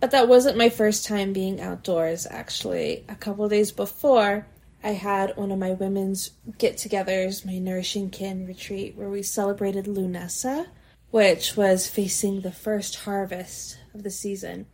But 0.00 0.12
that 0.12 0.28
wasn't 0.28 0.56
my 0.56 0.70
first 0.70 1.06
time 1.06 1.34
being 1.34 1.60
outdoors, 1.60 2.26
actually. 2.28 3.04
A 3.08 3.14
couple 3.14 3.46
days 3.48 3.70
before, 3.70 4.46
I 4.82 4.92
had 4.92 5.36
one 5.36 5.52
of 5.52 5.58
my 5.58 5.72
women's 5.72 6.30
get 6.56 6.78
togethers, 6.78 7.44
my 7.44 7.58
Nourishing 7.58 8.08
Kin 8.08 8.46
retreat, 8.46 8.96
where 8.96 9.10
we 9.10 9.22
celebrated 9.22 9.84
Lughnasadh, 9.84 10.68
which 11.10 11.54
was 11.54 11.86
facing 11.86 12.40
the 12.40 12.52
first 12.52 12.96
harvest 12.96 13.78
of 13.92 14.02
the 14.02 14.10
season. 14.10 14.66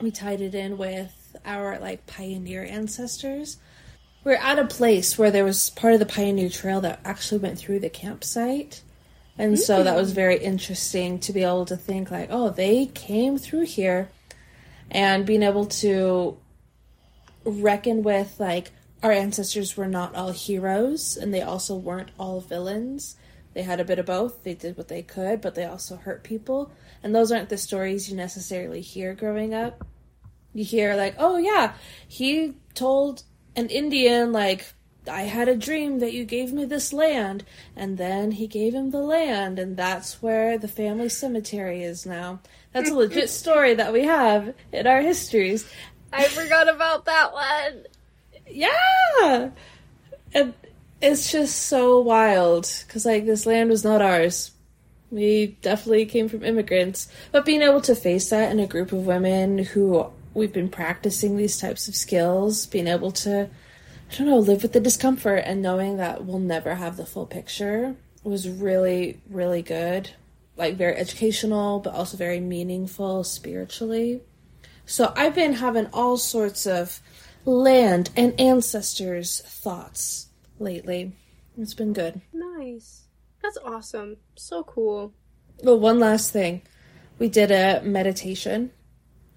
We 0.00 0.12
tied 0.12 0.40
it 0.40 0.54
in 0.54 0.78
with 0.78 1.36
our 1.44 1.80
like 1.80 2.06
pioneer 2.06 2.64
ancestors. 2.64 3.56
We're 4.22 4.36
at 4.36 4.60
a 4.60 4.66
place 4.66 5.18
where 5.18 5.32
there 5.32 5.44
was 5.44 5.70
part 5.70 5.94
of 5.94 6.00
the 6.00 6.06
pioneer 6.06 6.48
trail 6.48 6.80
that 6.82 7.00
actually 7.04 7.38
went 7.38 7.58
through 7.58 7.80
the 7.80 7.90
campsite. 7.90 8.82
And 9.36 9.58
so 9.58 9.82
that 9.82 9.94
hmm. 9.94 9.98
was 9.98 10.12
very 10.12 10.38
interesting 10.38 11.18
to 11.20 11.32
be 11.32 11.42
able 11.42 11.66
to 11.66 11.76
think 11.76 12.12
like, 12.12 12.28
oh, 12.30 12.50
they 12.50 12.86
came 12.86 13.36
through 13.36 13.64
here 13.64 14.10
and 14.90 15.26
being 15.26 15.42
able 15.42 15.66
to 15.66 16.36
reckon 17.44 18.02
with 18.02 18.36
like 18.38 18.72
our 19.02 19.12
ancestors 19.12 19.76
were 19.76 19.86
not 19.86 20.14
all 20.14 20.32
heroes 20.32 21.16
and 21.16 21.32
they 21.32 21.42
also 21.42 21.76
weren't 21.76 22.10
all 22.18 22.40
villains. 22.40 23.16
They 23.52 23.62
had 23.62 23.78
a 23.78 23.84
bit 23.84 23.98
of 23.98 24.06
both. 24.06 24.42
They 24.42 24.54
did 24.54 24.76
what 24.76 24.88
they 24.88 25.02
could, 25.02 25.40
but 25.40 25.54
they 25.54 25.64
also 25.64 25.96
hurt 25.96 26.24
people. 26.24 26.72
And 27.02 27.14
those 27.14 27.30
aren't 27.30 27.50
the 27.50 27.58
stories 27.58 28.10
you 28.10 28.16
necessarily 28.16 28.80
hear 28.80 29.14
growing 29.14 29.54
up. 29.54 29.86
You 30.54 30.64
hear 30.64 30.96
like, 30.96 31.16
"Oh 31.18 31.36
yeah, 31.36 31.74
he 32.08 32.54
told 32.74 33.24
an 33.54 33.68
Indian 33.68 34.32
like 34.32 34.72
I 35.08 35.22
had 35.22 35.48
a 35.48 35.56
dream 35.56 35.98
that 35.98 36.12
you 36.12 36.24
gave 36.24 36.52
me 36.52 36.64
this 36.64 36.92
land, 36.92 37.44
and 37.76 37.98
then 37.98 38.32
he 38.32 38.46
gave 38.46 38.74
him 38.74 38.90
the 38.90 39.02
land, 39.02 39.58
and 39.58 39.76
that's 39.76 40.22
where 40.22 40.58
the 40.58 40.68
family 40.68 41.08
cemetery 41.08 41.82
is 41.82 42.06
now. 42.06 42.40
That's 42.72 42.90
a 42.90 42.94
legit 42.94 43.28
story 43.30 43.74
that 43.74 43.92
we 43.92 44.04
have 44.04 44.54
in 44.72 44.86
our 44.86 45.00
histories. 45.00 45.68
I 46.12 46.24
forgot 46.24 46.68
about 46.68 47.04
that 47.06 47.32
one. 47.32 47.84
Yeah! 48.48 49.50
And 50.32 50.54
it's 51.00 51.30
just 51.30 51.64
so 51.64 52.00
wild, 52.00 52.68
because, 52.86 53.04
like, 53.04 53.26
this 53.26 53.46
land 53.46 53.70
was 53.70 53.84
not 53.84 54.00
ours. 54.00 54.52
We 55.10 55.58
definitely 55.60 56.06
came 56.06 56.28
from 56.28 56.44
immigrants. 56.44 57.08
But 57.30 57.44
being 57.44 57.62
able 57.62 57.80
to 57.82 57.94
face 57.94 58.30
that 58.30 58.50
in 58.50 58.58
a 58.58 58.66
group 58.66 58.90
of 58.92 59.06
women 59.06 59.58
who 59.58 60.10
we've 60.32 60.52
been 60.52 60.68
practicing 60.68 61.36
these 61.36 61.58
types 61.58 61.88
of 61.88 61.94
skills, 61.94 62.66
being 62.66 62.88
able 62.88 63.12
to 63.12 63.48
I 64.10 64.16
don't 64.16 64.26
know, 64.26 64.38
live 64.38 64.62
with 64.62 64.72
the 64.72 64.80
discomfort 64.80 65.42
and 65.44 65.62
knowing 65.62 65.96
that 65.96 66.24
we'll 66.24 66.38
never 66.38 66.74
have 66.76 66.96
the 66.96 67.06
full 67.06 67.26
picture 67.26 67.96
was 68.22 68.48
really, 68.48 69.20
really 69.28 69.62
good. 69.62 70.10
Like, 70.56 70.76
very 70.76 70.96
educational, 70.96 71.80
but 71.80 71.94
also 71.94 72.16
very 72.16 72.38
meaningful 72.40 73.24
spiritually. 73.24 74.20
So, 74.86 75.12
I've 75.16 75.34
been 75.34 75.54
having 75.54 75.88
all 75.92 76.16
sorts 76.16 76.66
of 76.66 77.00
land 77.44 78.10
and 78.16 78.38
ancestors 78.40 79.40
thoughts 79.40 80.28
lately. 80.58 81.12
It's 81.58 81.74
been 81.74 81.92
good. 81.92 82.20
Nice. 82.32 83.02
That's 83.42 83.58
awesome. 83.64 84.16
So 84.36 84.62
cool. 84.64 85.12
Well, 85.62 85.78
one 85.78 86.00
last 86.00 86.32
thing. 86.32 86.62
We 87.18 87.28
did 87.28 87.50
a 87.50 87.80
meditation 87.82 88.70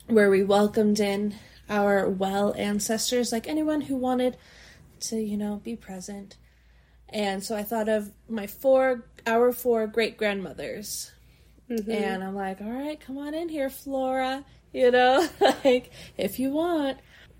where 0.07 0.29
we 0.29 0.43
welcomed 0.43 0.99
in 0.99 1.35
our 1.69 2.09
well 2.09 2.53
ancestors, 2.57 3.31
like 3.31 3.47
anyone 3.47 3.81
who 3.81 3.95
wanted 3.95 4.37
to, 5.01 5.17
you 5.17 5.37
know, 5.37 5.61
be 5.63 5.75
present. 5.75 6.37
And 7.09 7.43
so 7.43 7.55
I 7.55 7.63
thought 7.63 7.87
of 7.87 8.11
my 8.27 8.47
four, 8.47 9.05
our 9.25 9.51
four 9.51 9.87
great 9.87 10.17
grandmothers. 10.17 11.11
And 11.69 12.23
I'm 12.23 12.35
like, 12.35 12.61
all 12.61 12.71
right, 12.71 12.99
come 12.99 13.17
on 13.17 13.33
in 13.33 13.49
here, 13.49 13.69
Flora, 13.69 14.45
you 14.73 14.91
know, 14.91 15.27
like 15.65 15.91
if 16.17 16.39
you 16.39 16.51
want. 16.51 16.97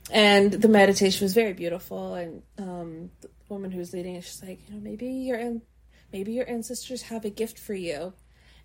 And 0.10 0.54
the 0.54 0.70
meditation 0.70 1.26
was 1.26 1.34
very 1.34 1.54
beautiful. 1.54 2.16
And 2.16 2.42
um, 2.58 3.12
the 3.22 3.30
woman 3.50 3.72
who 3.72 3.80
was 3.80 3.94
leading 3.94 4.16
it, 4.16 4.24
she's 4.24 4.42
like, 4.42 4.60
you 4.68 4.76
know, 4.76 4.82
maybe 4.82 5.08
your 5.08 5.60
maybe 6.14 6.34
your 6.34 6.50
ancestors 6.50 7.04
have 7.04 7.26
a 7.26 7.30
gift 7.30 7.60
for 7.60 7.74
you. 7.74 8.14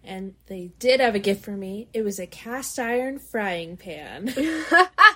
And 0.05 0.35
they 0.47 0.73
did 0.79 1.01
have 1.01 1.15
a 1.15 1.21
gift 1.21 1.45
for 1.45 1.53
me. 1.53 1.89
It 1.93 2.03
was 2.03 2.19
a 2.19 2.27
cast 2.27 2.79
iron 2.79 3.19
frying 3.19 3.77
pan. 3.77 4.33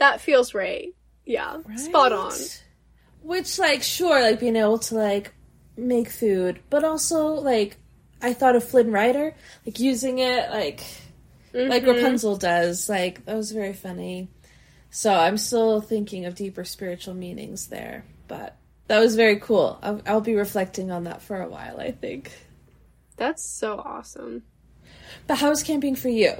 That 0.00 0.20
feels 0.20 0.54
right. 0.54 0.92
Yeah. 1.24 1.58
Spot 1.76 2.12
on. 2.12 2.32
Which, 3.22 3.58
like, 3.58 3.82
sure, 3.82 4.20
like 4.20 4.40
being 4.40 4.56
able 4.56 4.78
to 4.78 4.94
like 4.96 5.32
make 5.76 6.10
food, 6.10 6.60
but 6.70 6.84
also 6.84 7.28
like 7.34 7.76
I 8.22 8.32
thought 8.32 8.56
of 8.56 8.64
Flynn 8.64 8.92
Rider, 8.92 9.34
like 9.64 9.80
using 9.80 10.18
it 10.18 10.50
like 10.50 10.84
like 11.52 11.82
mm-hmm. 11.82 11.90
Rapunzel 11.90 12.36
does. 12.36 12.88
Like 12.88 13.24
that 13.24 13.36
was 13.36 13.52
very 13.52 13.72
funny. 13.72 14.28
So 14.90 15.12
I'm 15.12 15.38
still 15.38 15.80
thinking 15.80 16.24
of 16.24 16.34
deeper 16.34 16.64
spiritual 16.64 17.14
meanings 17.14 17.68
there, 17.68 18.04
but 18.28 18.56
that 18.88 18.98
was 18.98 19.16
very 19.16 19.38
cool. 19.38 19.78
I'll, 19.82 20.02
I'll 20.06 20.20
be 20.20 20.34
reflecting 20.34 20.90
on 20.90 21.04
that 21.04 21.22
for 21.22 21.40
a 21.40 21.48
while. 21.48 21.80
I 21.80 21.92
think. 21.92 22.32
That's 23.16 23.44
so 23.44 23.78
awesome. 23.78 24.42
But 25.26 25.38
how's 25.38 25.62
camping 25.62 25.94
for 25.94 26.08
you? 26.08 26.32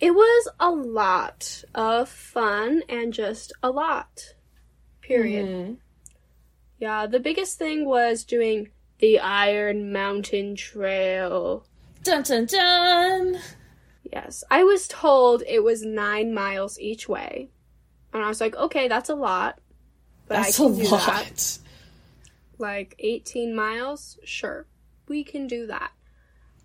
It 0.00 0.12
was 0.12 0.48
a 0.60 0.70
lot 0.70 1.64
of 1.74 2.08
fun 2.08 2.82
and 2.88 3.12
just 3.12 3.52
a 3.62 3.70
lot. 3.70 4.34
Period. 5.00 5.46
Mm-hmm. 5.46 5.72
Yeah, 6.78 7.06
the 7.06 7.18
biggest 7.20 7.58
thing 7.58 7.84
was 7.84 8.24
doing 8.24 8.68
the 8.98 9.18
Iron 9.18 9.92
Mountain 9.92 10.54
Trail. 10.56 11.66
Dun 12.04 12.22
dun 12.22 12.46
dun. 12.46 13.38
Yes, 14.12 14.44
I 14.50 14.62
was 14.62 14.86
told 14.86 15.42
it 15.46 15.62
was 15.64 15.82
nine 15.82 16.32
miles 16.32 16.78
each 16.78 17.08
way. 17.08 17.50
And 18.12 18.22
I 18.22 18.28
was 18.28 18.40
like, 18.40 18.54
okay, 18.56 18.88
that's 18.88 19.08
a 19.10 19.14
lot. 19.14 19.58
But 20.28 20.36
That's 20.36 20.60
I 20.60 20.64
a 20.64 20.68
can 20.68 20.78
do 20.78 20.90
lot. 20.90 21.06
that. 21.06 21.58
Like 22.58 22.94
18 22.98 23.54
miles? 23.54 24.18
Sure. 24.24 24.66
We 25.08 25.24
can 25.24 25.46
do 25.46 25.66
that. 25.66 25.90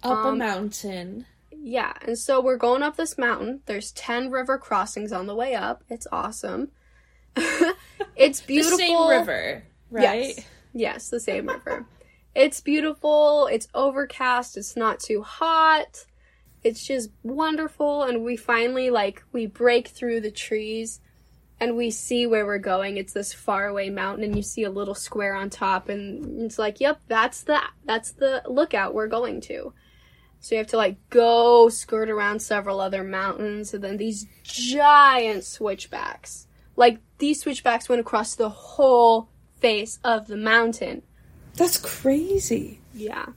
Up 0.04 0.26
a 0.26 0.28
Um, 0.30 0.38
mountain. 0.38 1.26
Yeah, 1.66 1.94
and 2.02 2.18
so 2.18 2.42
we're 2.42 2.58
going 2.58 2.84
up 2.84 2.98
this 2.98 3.18
mountain. 3.18 3.62
There's 3.68 3.94
10 3.94 4.30
river 4.32 4.58
crossings 4.58 5.14
on 5.14 5.28
the 5.28 5.36
way 5.36 5.56
up. 5.56 5.82
It's 5.90 6.06
awesome. 6.12 6.72
it's 8.18 8.42
The 8.42 8.48
beautiful. 8.48 8.78
same 8.78 9.08
river, 9.08 9.64
right? 9.90 10.34
Yes. 10.36 10.46
Yes, 10.74 11.10
the 11.10 11.22
same 11.22 11.48
river. 11.48 11.86
It's 12.36 12.60
beautiful. 12.60 13.48
It's 13.50 13.70
overcast. 13.74 14.58
It's 14.58 14.76
not 14.76 15.00
too 15.00 15.22
hot. 15.22 16.06
It's 16.66 16.86
just 16.86 17.12
wonderful. 17.24 18.04
And 18.04 18.26
we 18.26 18.36
finally, 18.36 18.90
like, 18.90 19.24
we 19.32 19.46
break 19.46 19.88
through 19.88 20.20
the 20.20 20.32
trees 20.32 21.00
and 21.62 21.78
we 21.78 21.92
see 21.92 22.28
where 22.28 22.46
we're 22.46 22.58
going. 22.58 22.98
It's 22.98 23.14
this 23.14 23.32
faraway 23.32 23.90
mountain 23.90 24.26
and 24.26 24.36
you 24.36 24.42
see 24.42 24.64
a 24.64 24.70
little 24.70 24.96
square 24.96 25.34
on 25.34 25.50
top 25.50 25.88
and 25.88 26.42
it's 26.42 26.60
like, 26.60 26.82
yep, 26.82 27.00
that's 27.08 27.44
the, 27.44 27.62
that's 27.86 28.12
the 28.12 28.42
lookout 28.50 28.94
we're 28.94 29.08
going 29.08 29.40
to. 29.42 29.74
So 30.44 30.56
you 30.56 30.60
have 30.60 30.68
to 30.68 30.78
like 30.78 30.98
go 31.10 31.70
skirt 31.70 32.10
around 32.10 32.42
several 32.42 32.82
other 32.82 33.02
mountains 33.02 33.74
and 33.74 33.82
then 33.82 33.96
these 33.96 34.28
giant 34.44 35.46
switchbacks. 35.46 36.48
Like 36.76 37.00
these 37.18 37.40
switchbacks 37.40 37.88
went 37.88 38.02
across 38.02 38.36
the 38.36 38.50
whole 38.50 39.30
face 39.62 40.00
of 40.04 40.28
the 40.28 40.36
mountain. 40.36 41.04
That's 41.56 41.78
crazy. 41.78 42.82
Yeah. 42.94 43.28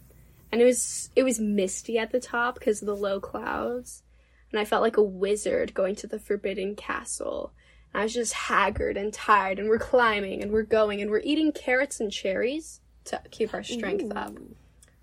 And 0.51 0.61
it 0.61 0.65
was 0.65 1.11
it 1.15 1.23
was 1.23 1.39
misty 1.39 1.97
at 1.97 2.11
the 2.11 2.19
top 2.19 2.59
because 2.59 2.83
of 2.83 2.87
the 2.87 2.97
low 2.97 3.21
clouds. 3.21 4.03
And 4.51 4.59
I 4.59 4.65
felt 4.65 4.83
like 4.83 4.97
a 4.97 5.03
wizard 5.03 5.75
going 5.75 5.95
to 5.97 6.09
the 6.09 6.19
forbidden 6.19 6.75
castle. 6.75 7.53
And 7.95 8.01
I 8.01 8.05
was 8.05 8.15
just 8.15 8.33
haggard 8.33 8.97
and 8.97 9.13
tired 9.13 9.61
and 9.61 9.69
we're 9.69 9.79
climbing 9.79 10.43
and 10.43 10.51
we're 10.51 10.65
going 10.65 11.01
and 11.01 11.13
we're 11.13 11.21
eating 11.21 11.53
carrots 11.53 12.01
and 12.01 12.11
cherries 12.11 12.81
to 13.05 13.23
keep 13.31 13.55
our 13.55 13.63
strength 13.63 14.11
up. 14.17 14.37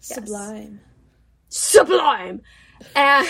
Sublime. 0.02 0.82
Sublime. 1.54 2.42
And 2.96 3.28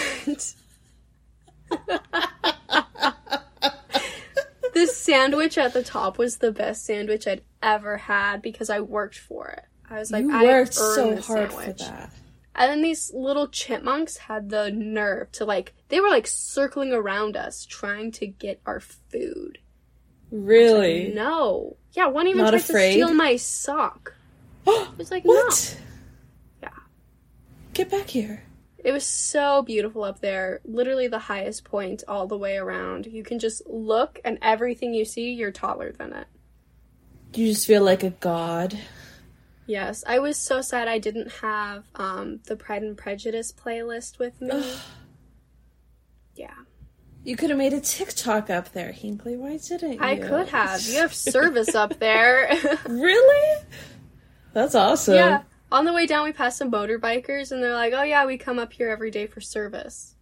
this 4.74 4.96
sandwich 4.98 5.58
at 5.58 5.74
the 5.74 5.84
top 5.84 6.18
was 6.18 6.38
the 6.38 6.52
best 6.52 6.86
sandwich 6.86 7.28
I'd 7.28 7.42
ever 7.62 7.98
had 7.98 8.42
because 8.42 8.70
I 8.70 8.80
worked 8.80 9.18
for 9.18 9.50
it. 9.50 9.64
I 9.90 10.00
was 10.00 10.12
like, 10.12 10.24
you 10.24 10.34
I 10.34 10.44
worked 10.44 10.78
earned 10.80 11.24
so 11.24 11.34
hard 11.34 11.52
sandwich. 11.52 11.78
for 11.84 11.84
that. 11.90 12.14
And 12.56 12.72
then 12.72 12.82
these 12.82 13.12
little 13.14 13.48
chipmunks 13.48 14.18
had 14.18 14.50
the 14.50 14.72
nerve 14.72 15.32
to 15.34 15.46
like 15.46 15.74
they 15.90 16.00
were 16.00 16.10
like 16.10 16.28
circling 16.28 16.94
around 16.94 17.36
us 17.36 17.66
trying 17.66 18.12
to 18.14 18.28
get 18.28 18.62
our 18.66 18.80
food. 18.80 19.58
Really? 20.32 21.12
No. 21.14 21.78
Yeah, 21.94 22.08
one 22.08 22.28
even 22.28 22.42
Not 22.42 22.52
tried 22.52 22.62
afraid? 22.62 22.88
to 22.88 22.94
steal 22.94 23.14
my 23.14 23.36
sock. 23.36 24.14
I 24.68 24.88
was 24.98 25.12
like, 25.12 25.24
what? 25.26 25.78
Yeah. 25.78 25.82
Get 27.74 27.90
back 27.90 28.08
here. 28.08 28.44
It 28.84 28.92
was 28.92 29.06
so 29.06 29.62
beautiful 29.62 30.04
up 30.04 30.20
there. 30.20 30.60
Literally 30.66 31.08
the 31.08 31.20
highest 31.20 31.64
point 31.64 32.04
all 32.08 32.28
the 32.28 32.38
way 32.38 32.58
around. 32.58 33.06
You 33.06 33.24
can 33.24 33.40
just 33.40 33.66
look 33.66 34.20
and 34.26 34.38
everything 34.42 34.94
you 34.94 35.06
see, 35.06 35.32
you're 35.32 35.52
taller 35.52 35.92
than 35.92 36.14
it. 36.14 36.28
You 37.34 37.48
just 37.48 37.66
feel 37.66 37.84
like 37.84 38.04
a 38.04 38.10
god. 38.12 38.78
Yes, 39.66 40.04
I 40.06 40.20
was 40.20 40.38
so 40.38 40.62
sad 40.62 40.88
I 40.90 41.00
didn't 41.00 41.32
have 41.42 41.86
um, 41.96 42.42
the 42.48 42.58
Pride 42.58 42.84
and 42.84 42.98
Prejudice 42.98 43.54
playlist 43.54 44.20
with 44.20 44.40
me. 44.42 44.76
yeah, 46.36 46.54
You 47.24 47.38
could 47.38 47.50
have 47.50 47.58
made 47.58 47.72
a 47.74 47.80
TikTok 47.80 48.50
up 48.50 48.74
there, 48.74 48.92
Hinckley. 48.92 49.38
Why 49.38 49.56
didn't 49.58 49.94
you? 49.94 50.00
I 50.02 50.18
could 50.18 50.50
have. 50.50 50.82
You 50.86 50.98
have 51.00 51.14
service 51.16 51.74
up 51.74 51.98
there. 52.00 52.50
Really? 52.88 53.64
That's 54.52 54.76
awesome. 54.76 55.16
yeah. 55.16 55.42
On 55.74 55.86
the 55.86 55.94
way 55.94 56.06
down, 56.06 56.24
we 56.24 56.32
passed 56.32 56.60
some 56.60 56.72
motorbikers, 56.72 57.52
and 57.52 57.64
they're 57.64 57.74
like, 57.74 57.94
"Oh 57.94 58.04
yeah, 58.04 58.28
we 58.28 58.38
come 58.38 58.60
up 58.60 58.72
here 58.74 58.90
every 58.90 59.10
day 59.10 59.26
for 59.26 59.42
service." 59.42 60.16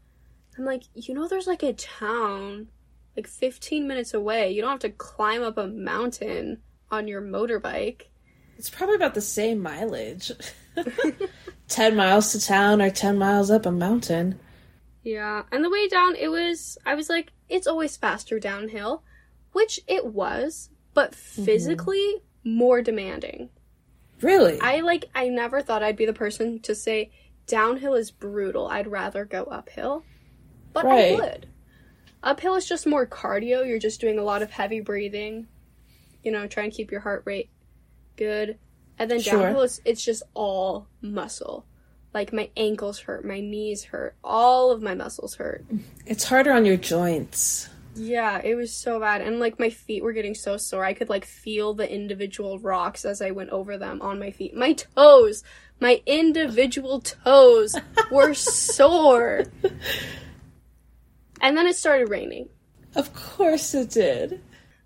I'm 0.57 0.63
like, 0.63 0.83
you 0.93 1.13
know, 1.13 1.27
there's 1.27 1.45
like 1.45 1.61
a 1.61 1.73
town, 1.73 2.69
like 3.17 3.27
15 3.27 3.85
minutes 3.85 4.13
away. 4.13 4.51
You 4.51 4.61
don't 4.61 4.71
have 4.71 4.79
to 4.79 4.89
climb 4.89 5.43
up 5.43 5.57
a 5.57 5.67
mountain 5.67 6.61
on 6.89 7.09
your 7.09 7.21
motorbike. 7.21 8.03
It's 8.57 8.69
probably 8.69 8.95
about 8.95 9.13
the 9.13 9.21
same 9.21 9.61
mileage. 9.61 10.31
10 11.67 11.95
miles 11.95 12.31
to 12.31 12.39
town 12.39 12.81
or 12.81 12.89
10 12.89 13.17
miles 13.17 13.51
up 13.51 13.65
a 13.65 13.71
mountain. 13.71 14.39
Yeah, 15.03 15.43
and 15.51 15.63
the 15.63 15.69
way 15.69 15.87
down, 15.87 16.15
it 16.15 16.29
was, 16.29 16.77
I 16.85 16.95
was 16.95 17.09
like, 17.09 17.31
it's 17.49 17.67
always 17.67 17.97
faster 17.97 18.39
downhill, 18.39 19.03
which 19.51 19.79
it 19.87 20.05
was, 20.05 20.69
but 20.93 21.11
mm-hmm. 21.11 21.43
physically 21.43 22.21
more 22.43 22.81
demanding. 22.81 23.49
Really? 24.21 24.59
I 24.61 24.81
like, 24.81 25.05
I 25.15 25.29
never 25.29 25.61
thought 25.61 25.83
I'd 25.83 25.97
be 25.97 26.05
the 26.05 26.13
person 26.13 26.59
to 26.61 26.75
say 26.75 27.11
downhill 27.47 27.95
is 27.95 28.11
brutal. 28.11 28.67
I'd 28.67 28.87
rather 28.87 29.25
go 29.25 29.43
uphill, 29.43 30.03
but 30.73 30.85
Right. 30.85 31.13
I 31.13 31.15
would. 31.15 31.47
Uphill 32.23 32.55
is 32.55 32.67
just 32.67 32.85
more 32.85 33.07
cardio. 33.07 33.67
You're 33.67 33.79
just 33.79 33.99
doing 33.99 34.19
a 34.19 34.23
lot 34.23 34.41
of 34.43 34.51
heavy 34.51 34.79
breathing, 34.79 35.47
you 36.23 36.31
know, 36.31 36.45
trying 36.47 36.69
to 36.69 36.77
keep 36.77 36.91
your 36.91 37.01
heart 37.01 37.23
rate 37.25 37.49
good. 38.15 38.57
And 38.99 39.09
then 39.09 39.19
Sure. 39.21 39.39
downhill 39.41 39.63
is, 39.63 39.81
it's 39.85 40.03
just 40.05 40.21
all 40.35 40.87
muscle. 41.01 41.65
Like 42.13 42.31
my 42.31 42.49
ankles 42.57 42.99
hurt, 42.99 43.25
my 43.25 43.39
knees 43.39 43.85
hurt, 43.85 44.15
all 44.23 44.69
of 44.71 44.81
my 44.81 44.93
muscles 44.93 45.35
hurt. 45.35 45.65
it's 46.05 46.25
harder 46.25 46.51
on 46.51 46.65
your 46.65 46.77
joints. 46.77 47.69
Yeah, 47.95 48.41
it 48.43 48.55
was 48.55 48.73
so 48.73 48.99
bad. 48.99 49.21
And 49.21 49.39
like 49.39 49.59
my 49.59 49.69
feet 49.69 50.03
were 50.03 50.13
getting 50.13 50.35
so 50.35 50.57
sore. 50.57 50.85
I 50.85 50.93
could 50.93 51.09
like 51.09 51.25
feel 51.25 51.73
the 51.73 51.91
individual 51.91 52.59
rocks 52.59 53.05
as 53.05 53.21
I 53.21 53.31
went 53.31 53.49
over 53.49 53.77
them 53.77 54.01
on 54.01 54.19
my 54.19 54.31
feet. 54.31 54.55
My 54.55 54.73
toes, 54.73 55.43
my 55.79 56.01
individual 56.05 57.01
toes 57.01 57.75
were 58.09 58.33
sore. 58.35 59.45
And 61.41 61.57
then 61.57 61.67
it 61.67 61.75
started 61.75 62.09
raining. 62.09 62.49
Of 62.95 63.13
course 63.13 63.73
it 63.73 63.89
did. 63.89 64.41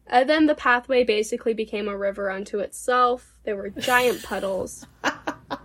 And 0.07 0.29
then 0.29 0.45
the 0.45 0.55
pathway 0.55 1.03
basically 1.03 1.53
became 1.53 1.87
a 1.87 1.97
river 1.97 2.29
unto 2.29 2.59
itself. 2.59 3.39
There 3.43 3.55
were 3.55 3.69
giant 3.69 4.23
puddles. 4.23 4.85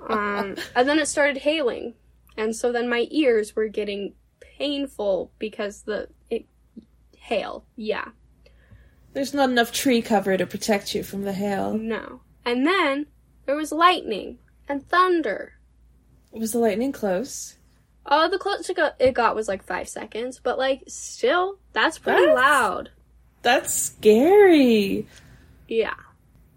Um, 0.09 0.57
and 0.75 0.89
then 0.89 0.99
it 0.99 1.07
started 1.07 1.39
hailing. 1.39 1.95
And 2.37 2.55
so 2.55 2.73
then 2.73 2.89
my 2.89 3.07
ears 3.11 3.55
were 3.55 3.69
getting 3.69 4.15
painful 4.41 5.31
because 5.39 5.83
the 5.83 6.09
it, 6.29 6.47
hail. 7.31 7.65
Yeah. 7.77 8.09
There's 9.13 9.33
not 9.33 9.51
enough 9.51 9.73
tree 9.73 10.03
cover 10.03 10.37
to 10.37 10.47
protect 10.47 10.95
you 10.95 11.03
from 11.03 11.23
the 11.23 11.33
hail. 11.33 11.73
No. 11.75 12.21
And 12.45 12.67
then 12.67 13.07
there 13.47 13.57
was 13.57 13.73
lightning 13.73 14.39
and 14.69 14.87
thunder. 14.89 15.55
Was 16.33 16.53
the 16.53 16.59
lightning 16.59 16.93
close? 16.93 17.57
Oh, 18.07 18.29
the 18.29 18.39
closest 18.39 18.71
it 18.71 18.77
got, 18.77 18.97
it 18.99 19.15
got 19.15 19.37
was 19.37 19.49
like 19.49 19.63
five 19.65 19.89
seconds, 19.89 20.41
but 20.43 20.59
like 20.59 20.83
still, 20.89 21.59
that's 21.73 21.99
pretty 21.99 22.27
That's- 22.27 22.37
loud. 22.37 22.91
That's 23.43 23.73
scary. 23.73 25.07
Yeah. 25.67 25.95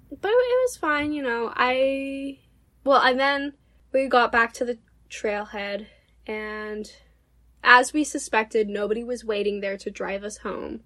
But 0.09 0.29
it 0.31 0.61
was 0.67 0.77
fine, 0.77 1.13
you 1.13 1.23
know. 1.23 1.51
I. 1.55 2.39
Well, 2.83 3.01
and 3.01 3.19
then 3.19 3.53
we 3.93 4.07
got 4.07 4.31
back 4.31 4.53
to 4.55 4.65
the 4.65 4.77
trailhead, 5.09 5.87
and 6.27 6.91
as 7.63 7.93
we 7.93 8.03
suspected, 8.03 8.69
nobody 8.69 9.03
was 9.03 9.23
waiting 9.25 9.61
there 9.61 9.77
to 9.77 9.89
drive 9.91 10.23
us 10.23 10.37
home. 10.37 10.81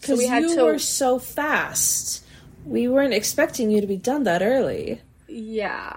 Because 0.00 0.18
we 0.18 0.26
had 0.26 0.42
you 0.42 0.54
to- 0.56 0.64
were 0.64 0.78
so 0.78 1.18
fast. 1.18 2.24
We 2.64 2.88
weren't 2.88 3.14
expecting 3.14 3.70
you 3.70 3.80
to 3.80 3.86
be 3.86 3.96
done 3.96 4.24
that 4.24 4.42
early. 4.42 5.00
Yeah. 5.28 5.96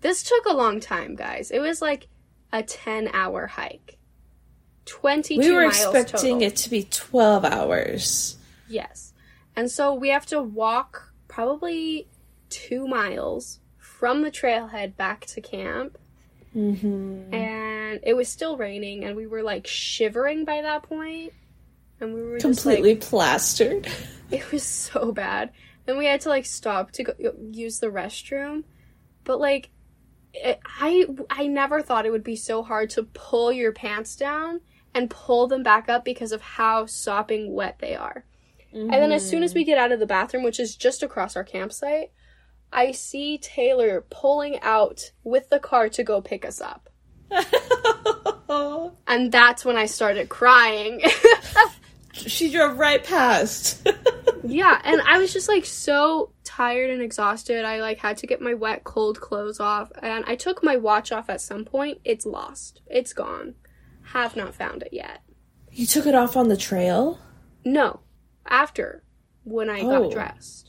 This 0.00 0.22
took 0.22 0.44
a 0.46 0.52
long 0.54 0.80
time, 0.80 1.16
guys. 1.16 1.50
It 1.50 1.60
was 1.60 1.80
like 1.80 2.08
a 2.52 2.62
10 2.62 3.08
hour 3.12 3.46
hike. 3.46 3.98
22 4.84 5.40
We 5.40 5.50
were 5.52 5.64
expecting 5.64 6.34
total. 6.38 6.42
it 6.42 6.56
to 6.56 6.70
be 6.70 6.84
12 6.84 7.44
hours. 7.44 8.36
Yes. 8.68 9.12
And 9.56 9.70
so 9.70 9.92
we 9.94 10.10
have 10.10 10.26
to 10.26 10.40
walk 10.40 11.12
probably 11.28 12.06
two 12.50 12.86
miles 12.86 13.58
from 13.78 14.22
the 14.22 14.30
trailhead 14.30 14.96
back 14.96 15.26
to 15.26 15.40
camp. 15.40 15.98
Mm-hmm. 16.56 17.34
And 17.34 18.00
it 18.02 18.14
was 18.14 18.28
still 18.28 18.56
raining, 18.56 19.04
and 19.04 19.14
we 19.14 19.26
were 19.26 19.42
like 19.42 19.66
shivering 19.66 20.44
by 20.44 20.62
that 20.62 20.82
point. 20.84 21.32
And 22.00 22.14
we 22.14 22.22
were 22.22 22.38
just 22.38 22.64
like, 22.64 22.76
Completely 22.76 22.96
plastered. 22.96 23.86
it 24.30 24.50
was 24.50 24.62
so 24.62 25.12
bad. 25.12 25.52
And 25.86 25.98
we 25.98 26.06
had 26.06 26.22
to 26.22 26.30
like 26.30 26.46
stop 26.46 26.90
to 26.92 27.04
go 27.04 27.12
use 27.50 27.78
the 27.78 27.88
restroom. 27.88 28.64
But 29.24 29.38
like, 29.38 29.70
it, 30.32 30.60
I 30.64 31.06
I 31.30 31.46
never 31.46 31.82
thought 31.82 32.06
it 32.06 32.10
would 32.10 32.24
be 32.24 32.36
so 32.36 32.62
hard 32.62 32.90
to 32.90 33.04
pull 33.04 33.52
your 33.52 33.72
pants 33.72 34.16
down 34.16 34.60
and 34.94 35.10
pull 35.10 35.46
them 35.46 35.62
back 35.62 35.88
up 35.88 36.04
because 36.04 36.32
of 36.32 36.40
how 36.40 36.86
sopping 36.86 37.52
wet 37.52 37.78
they 37.80 37.94
are. 37.94 38.24
And 38.72 38.90
then 38.90 39.10
as 39.10 39.26
soon 39.26 39.42
as 39.42 39.54
we 39.54 39.64
get 39.64 39.78
out 39.78 39.90
of 39.90 40.00
the 40.00 40.06
bathroom, 40.06 40.42
which 40.42 40.60
is 40.60 40.76
just 40.76 41.02
across 41.02 41.34
our 41.34 41.44
campsite, 41.44 42.10
I 42.76 42.92
see 42.92 43.38
Taylor 43.38 44.04
pulling 44.10 44.60
out 44.60 45.10
with 45.24 45.48
the 45.50 45.58
car 45.58 45.88
to 45.88 46.04
go 46.04 46.20
pick 46.20 46.44
us 46.44 46.60
up. 46.60 46.88
And 49.08 49.30
that's 49.32 49.64
when 49.64 49.76
I 49.76 49.86
started 49.86 50.28
crying. 50.28 51.00
she 52.12 52.50
drove 52.50 52.78
right 52.78 53.02
past. 53.02 53.86
yeah, 54.44 54.80
and 54.84 55.00
I 55.02 55.18
was 55.18 55.32
just 55.32 55.48
like 55.48 55.64
so 55.64 56.32
tired 56.44 56.90
and 56.90 57.00
exhausted. 57.02 57.64
I 57.64 57.80
like 57.80 57.98
had 57.98 58.16
to 58.18 58.26
get 58.26 58.40
my 58.40 58.54
wet 58.54 58.84
cold 58.84 59.20
clothes 59.20 59.60
off 59.60 59.90
and 60.02 60.24
I 60.26 60.34
took 60.36 60.62
my 60.62 60.76
watch 60.76 61.12
off 61.12 61.28
at 61.30 61.40
some 61.40 61.64
point. 61.64 62.00
It's 62.04 62.26
lost. 62.26 62.80
It's 62.86 63.12
gone. 63.12 63.54
Have 64.12 64.36
not 64.36 64.54
found 64.54 64.82
it 64.82 64.92
yet. 64.92 65.22
you 65.72 65.86
took 65.86 66.06
it 66.06 66.14
off 66.14 66.36
on 66.36 66.48
the 66.48 66.56
trail? 66.56 67.18
No. 67.64 68.00
After 68.46 69.02
when 69.44 69.68
I 69.70 69.80
Oh. 69.80 70.02
got 70.04 70.12
dressed. 70.12 70.65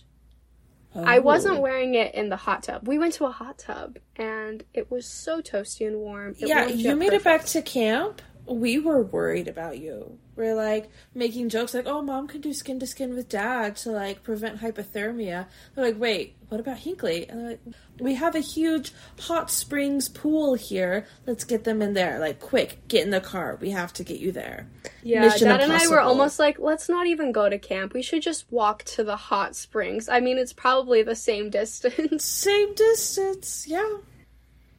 I 0.95 1.17
oh. 1.17 1.21
wasn't 1.21 1.59
wearing 1.59 1.95
it 1.95 2.15
in 2.15 2.29
the 2.29 2.35
hot 2.35 2.63
tub. 2.63 2.87
We 2.87 2.97
went 2.97 3.13
to 3.15 3.25
a 3.25 3.31
hot 3.31 3.59
tub 3.59 3.97
and 4.15 4.63
it 4.73 4.89
was 4.89 5.05
so 5.05 5.41
toasty 5.41 5.85
and 5.87 5.97
warm. 5.97 6.35
It 6.39 6.47
Yeah, 6.47 6.67
you 6.67 6.95
made 6.95 7.13
it 7.13 7.23
back 7.23 7.45
to 7.45 7.61
camp. 7.61 8.21
We 8.47 8.79
were 8.79 9.03
worried 9.03 9.47
about 9.47 9.79
you. 9.79 10.17
We're 10.35 10.55
like 10.55 10.89
making 11.13 11.49
jokes 11.49 11.73
like, 11.73 11.87
"Oh, 11.87 12.01
mom 12.01 12.27
can 12.27 12.41
do 12.41 12.53
skin 12.53 12.79
to 12.79 12.87
skin 12.87 13.15
with 13.15 13.27
dad 13.27 13.75
to 13.77 13.91
like 13.91 14.23
prevent 14.23 14.61
hypothermia." 14.61 15.47
They're 15.73 15.85
like, 15.85 15.99
"Wait, 15.99 16.35
what 16.49 16.59
about 16.59 16.77
Hinckley?" 16.77 17.27
And 17.27 17.39
they're 17.39 17.49
like, 17.49 17.61
"We 17.99 18.13
have 18.13 18.35
a 18.35 18.39
huge 18.39 18.93
hot 19.19 19.49
springs 19.49 20.07
pool 20.09 20.53
here. 20.53 21.07
Let's 21.25 21.43
get 21.43 21.63
them 21.63 21.81
in 21.81 21.93
there. 21.93 22.19
Like, 22.19 22.39
quick, 22.39 22.87
get 22.87 23.03
in 23.03 23.09
the 23.09 23.19
car. 23.19 23.57
We 23.59 23.71
have 23.71 23.93
to 23.93 24.03
get 24.03 24.19
you 24.19 24.31
there." 24.31 24.67
Yeah, 25.03 25.21
Mission 25.21 25.47
Dad 25.47 25.61
and 25.61 25.73
I 25.73 25.87
were 25.87 26.01
almost 26.01 26.37
like, 26.37 26.59
let's 26.59 26.89
not 26.89 27.07
even 27.07 27.31
go 27.31 27.49
to 27.49 27.57
camp. 27.57 27.93
We 27.93 28.01
should 28.01 28.21
just 28.21 28.51
walk 28.51 28.83
to 28.83 29.03
the 29.03 29.15
hot 29.15 29.55
springs. 29.55 30.09
I 30.09 30.19
mean, 30.19 30.37
it's 30.37 30.53
probably 30.53 31.01
the 31.01 31.15
same 31.15 31.49
distance. 31.49 32.25
Same 32.25 32.75
distance, 32.75 33.65
yeah. 33.67 33.97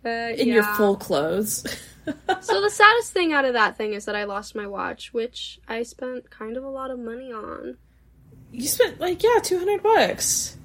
But, 0.02 0.38
In 0.38 0.48
your 0.48 0.62
full 0.62 0.96
clothes. 0.96 1.64
So 2.40 2.62
the 2.62 2.70
saddest 2.70 3.12
thing 3.12 3.34
out 3.34 3.44
of 3.44 3.52
that 3.52 3.76
thing 3.76 3.92
is 3.92 4.06
that 4.06 4.16
I 4.16 4.24
lost 4.24 4.54
my 4.54 4.66
watch, 4.66 5.12
which 5.12 5.60
I 5.68 5.82
spent 5.82 6.30
kind 6.30 6.56
of 6.56 6.64
a 6.64 6.70
lot 6.70 6.90
of 6.90 6.98
money 6.98 7.30
on. 7.30 7.76
you 8.50 8.66
spent 8.66 8.98
like 8.98 9.22
yeah, 9.22 9.40
two 9.42 9.58
hundred 9.58 9.82
bucks. 9.82 10.56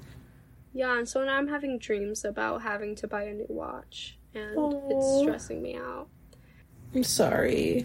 Yeah, 0.72 0.96
and 0.96 1.06
so 1.06 1.22
now 1.22 1.36
I'm 1.36 1.48
having 1.48 1.78
dreams 1.78 2.24
about 2.24 2.62
having 2.62 2.94
to 2.96 3.06
buy 3.06 3.24
a 3.24 3.34
new 3.34 3.44
watch, 3.50 4.16
and 4.34 4.56
Aw. 4.56 4.88
it's 4.88 5.20
stressing 5.20 5.60
me 5.62 5.76
out. 5.76 6.08
I'm 6.94 7.04
sorry. 7.04 7.84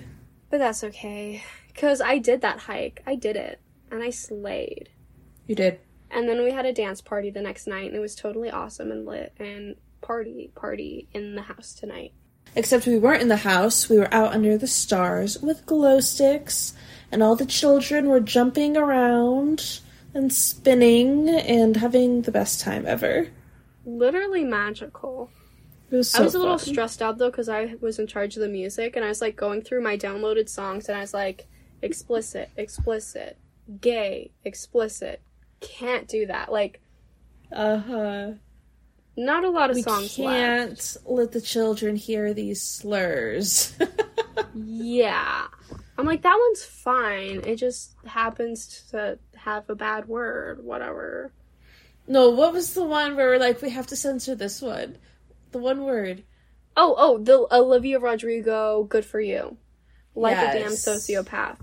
But 0.50 0.60
that's 0.60 0.84
okay, 0.86 1.44
because 1.68 2.00
I 2.00 2.18
did 2.18 2.40
that 2.40 2.60
hike. 2.60 3.04
I 3.06 3.16
did 3.16 3.36
it, 3.36 3.60
and 3.92 4.02
I 4.02 4.10
slayed. 4.10 4.90
You 5.48 5.56
did. 5.56 5.82
And 6.12 6.30
then 6.30 6.42
we 6.44 6.52
had 6.52 6.66
a 6.66 6.72
dance 6.72 7.02
party 7.02 7.30
the 7.30 7.42
next 7.42 7.68
night, 7.68 7.88
and 7.88 7.96
it 7.96 8.00
was 8.00 8.16
totally 8.16 8.50
awesome 8.50 8.90
and 8.90 9.06
lit, 9.06 9.34
and 9.38 9.76
party, 10.02 10.52
party 10.56 11.08
in 11.14 11.36
the 11.36 11.42
house 11.44 11.74
tonight. 11.74 12.14
Except 12.56 12.88
we 12.88 12.98
weren't 12.98 13.22
in 13.22 13.28
the 13.28 13.38
house, 13.38 13.90
we 13.90 13.98
were 13.98 14.14
out 14.14 14.34
under 14.34 14.58
the 14.58 14.68
stars 14.68 15.40
with 15.40 15.66
glow 15.66 16.00
sticks, 16.00 16.74
and 17.12 17.22
all 17.22 17.36
the 17.36 17.46
children 17.46 18.10
were 18.10 18.20
jumping 18.20 18.76
around 18.76 19.82
and 20.14 20.34
spinning 20.34 21.30
and 21.30 21.78
having 21.78 22.24
the 22.24 22.32
best 22.32 22.60
time 22.60 22.86
ever. 22.88 23.28
Literally 23.86 24.44
magical. 24.44 25.30
It 25.92 25.96
was 25.96 26.10
so 26.12 26.20
I 26.20 26.24
was 26.24 26.36
a 26.36 26.40
little 26.40 26.58
fun. 26.58 26.68
stressed 26.74 27.02
out 27.02 27.18
though 27.18 27.32
because 27.32 27.50
I 27.50 27.76
was 27.82 27.98
in 27.98 28.08
charge 28.08 28.36
of 28.36 28.42
the 28.42 28.50
music 28.50 28.96
and 28.96 29.04
I 29.04 29.08
was 29.10 29.22
like 29.22 29.36
going 29.36 29.62
through 29.62 29.82
my 29.82 29.98
downloaded 29.98 30.48
songs 30.50 30.88
and 30.88 30.98
I 30.98 31.02
was 31.02 31.14
like 31.14 31.48
explicit, 31.82 32.50
explicit, 32.58 33.38
gay, 33.82 34.32
explicit. 34.44 35.22
Can't 35.62 36.08
do 36.08 36.28
that. 36.28 36.52
Like 36.52 36.80
Uh 37.52 37.78
huh. 37.78 38.32
Not 39.20 39.44
a 39.44 39.50
lot 39.50 39.70
of 39.70 39.76
we 39.76 39.82
songs 39.82 40.16
can't 40.16 40.70
left. 40.70 40.98
let 41.06 41.34
the 41.34 41.42
children 41.42 41.98
hear 41.98 42.34
these 42.34 42.62
slurs. 42.62 43.74
Yeah. 44.56 45.48
I'm 45.98 46.06
like, 46.06 46.22
that 46.22 46.38
one's 46.40 46.64
fine. 46.64 47.42
It 47.46 47.58
just 47.58 47.94
happens 48.06 48.86
to 48.92 49.20
have 49.36 49.70
a 49.70 49.76
bad 49.76 50.08
word, 50.08 50.64
whatever. 50.64 51.32
no, 52.08 52.30
what 52.30 52.54
was 52.54 52.74
the 52.74 52.84
one 52.84 53.16
where 53.18 53.30
we're 53.30 53.38
like, 53.40 53.62
we 53.62 53.70
have 53.70 53.88
to 53.88 53.96
censor 53.98 54.36
this 54.36 54.62
one? 54.62 54.98
The 55.52 55.58
one 55.60 55.84
word. 55.84 56.24
Oh, 56.78 56.96
oh, 56.98 57.18
the 57.18 57.46
Olivia 57.52 58.00
Rodrigo, 58.00 58.84
good 58.84 59.04
for 59.06 59.20
you. 59.20 59.58
Like 60.16 60.38
a 60.38 60.60
damn 60.60 60.72
sociopath. 60.72 61.58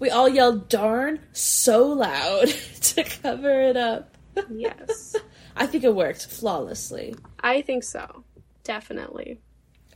We 0.00 0.10
all 0.10 0.28
yelled 0.28 0.68
darn 0.68 1.20
so 1.32 1.86
loud 1.86 2.48
to 2.82 3.04
cover 3.04 3.60
it 3.62 3.76
up. 3.76 4.16
Yes. 4.50 5.14
I 5.60 5.66
think 5.66 5.84
it 5.84 5.94
worked 5.94 6.26
flawlessly. 6.26 7.14
I 7.38 7.62
think 7.62 7.84
so. 7.84 8.24
Definitely. 8.64 9.40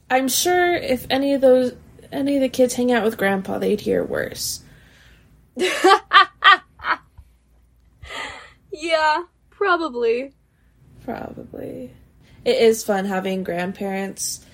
I'm 0.09 0.29
sure 0.29 0.75
if 0.75 1.07
any 1.11 1.35
of 1.35 1.41
those 1.41 1.75
any 2.13 2.37
of 2.37 2.43
the 2.43 2.49
kids 2.49 2.75
hang 2.75 2.93
out 2.93 3.03
with 3.03 3.19
grandpa, 3.19 3.59
they'd 3.59 3.81
hear 3.81 4.05
worse. 4.05 4.63
Yeah, 8.75 9.23
probably. 9.51 10.33
Probably. 11.05 11.93
It 12.45 12.57
is 12.57 12.85
fun 12.85 13.05
having 13.05 13.45
grandparents 13.45 14.45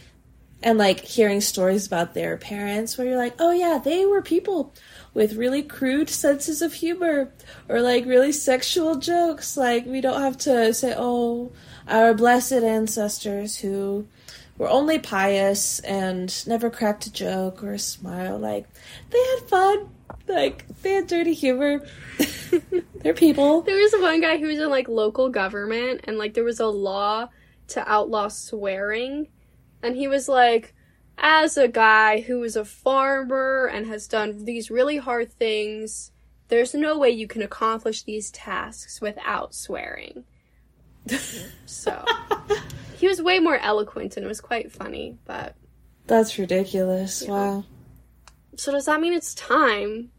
and 0.63 0.79
like 0.79 1.01
hearing 1.01 1.41
stories 1.41 1.87
about 1.87 2.15
their 2.15 2.37
parents 2.37 2.99
where 2.99 3.07
you're 3.07 3.17
like, 3.17 3.35
oh 3.39 3.53
yeah, 3.53 3.79
they 3.83 4.05
were 4.05 4.23
people 4.23 4.73
with 5.15 5.35
really 5.35 5.63
crude 5.63 6.11
senses 6.11 6.63
of 6.63 6.75
humor 6.75 7.33
or 7.69 7.81
like 7.81 8.05
really 8.07 8.33
sexual 8.33 8.97
jokes. 8.97 9.57
Like, 9.57 9.87
we 9.87 10.01
don't 10.01 10.21
have 10.21 10.37
to 10.39 10.73
say, 10.75 10.95
oh, 10.97 11.53
our 11.89 12.15
blessed 12.15 12.53
ancestors 12.53 13.57
who 13.57 14.07
were 14.59 14.69
only 14.69 14.99
pious 14.99 15.81
and 15.81 16.47
never 16.47 16.69
cracked 16.71 17.07
a 17.07 17.13
joke 17.13 17.65
or 17.65 17.73
a 17.73 17.79
smile. 17.79 18.39
Like, 18.39 18.67
they 19.11 19.19
had 19.19 19.49
fun. 19.49 19.89
Like, 20.29 20.67
they 20.83 20.93
had 20.93 21.07
dirty 21.07 21.33
humor. 21.33 21.87
They're 23.03 23.15
people. 23.15 23.63
There 23.63 23.77
was 23.77 23.93
one 23.99 24.21
guy 24.21 24.37
who 24.37 24.47
was 24.47 24.59
in 24.59 24.69
like 24.69 24.89
local 24.89 25.31
government 25.31 26.03
and 26.05 26.19
like 26.19 26.35
there 26.35 26.45
was 26.45 26.61
a 26.61 26.67
law 26.67 27.31
to 27.69 27.91
outlaw 27.91 28.29
swearing 28.29 29.29
and 29.83 29.97
he 29.97 30.09
was 30.09 30.29
like 30.29 30.75
as 31.19 31.57
a 31.57 31.69
guy 31.69 32.21
who 32.21 32.43
is 32.43 32.57
a 32.57 32.65
farmer 32.65 33.67
and 33.67 33.87
has 33.87 34.07
done 34.07 34.45
these 34.45 34.71
really 34.71 34.97
hard 34.97 35.33
things 35.33 36.13
there's 36.51 36.75
no 36.75 36.99
way 36.99 37.11
you 37.11 37.27
can 37.27 37.43
accomplish 37.43 38.03
these 38.03 38.31
tasks 38.33 39.01
without 39.01 39.55
swearing. 39.55 40.25
so 41.65 42.05
he 42.99 43.07
was 43.07 43.23
way 43.23 43.39
more 43.39 43.57
eloquent 43.59 44.17
and 44.17 44.27
it 44.27 44.29
was 44.29 44.41
quite 44.41 44.71
funny, 44.71 45.17
but 45.25 45.55
That's 46.07 46.39
ridiculous. 46.39 47.23
Wow. 47.27 47.65
so 48.57 48.73
does 48.73 48.87
that 48.87 49.01
mean 49.01 49.13
it's 49.15 49.35
time 49.35 50.11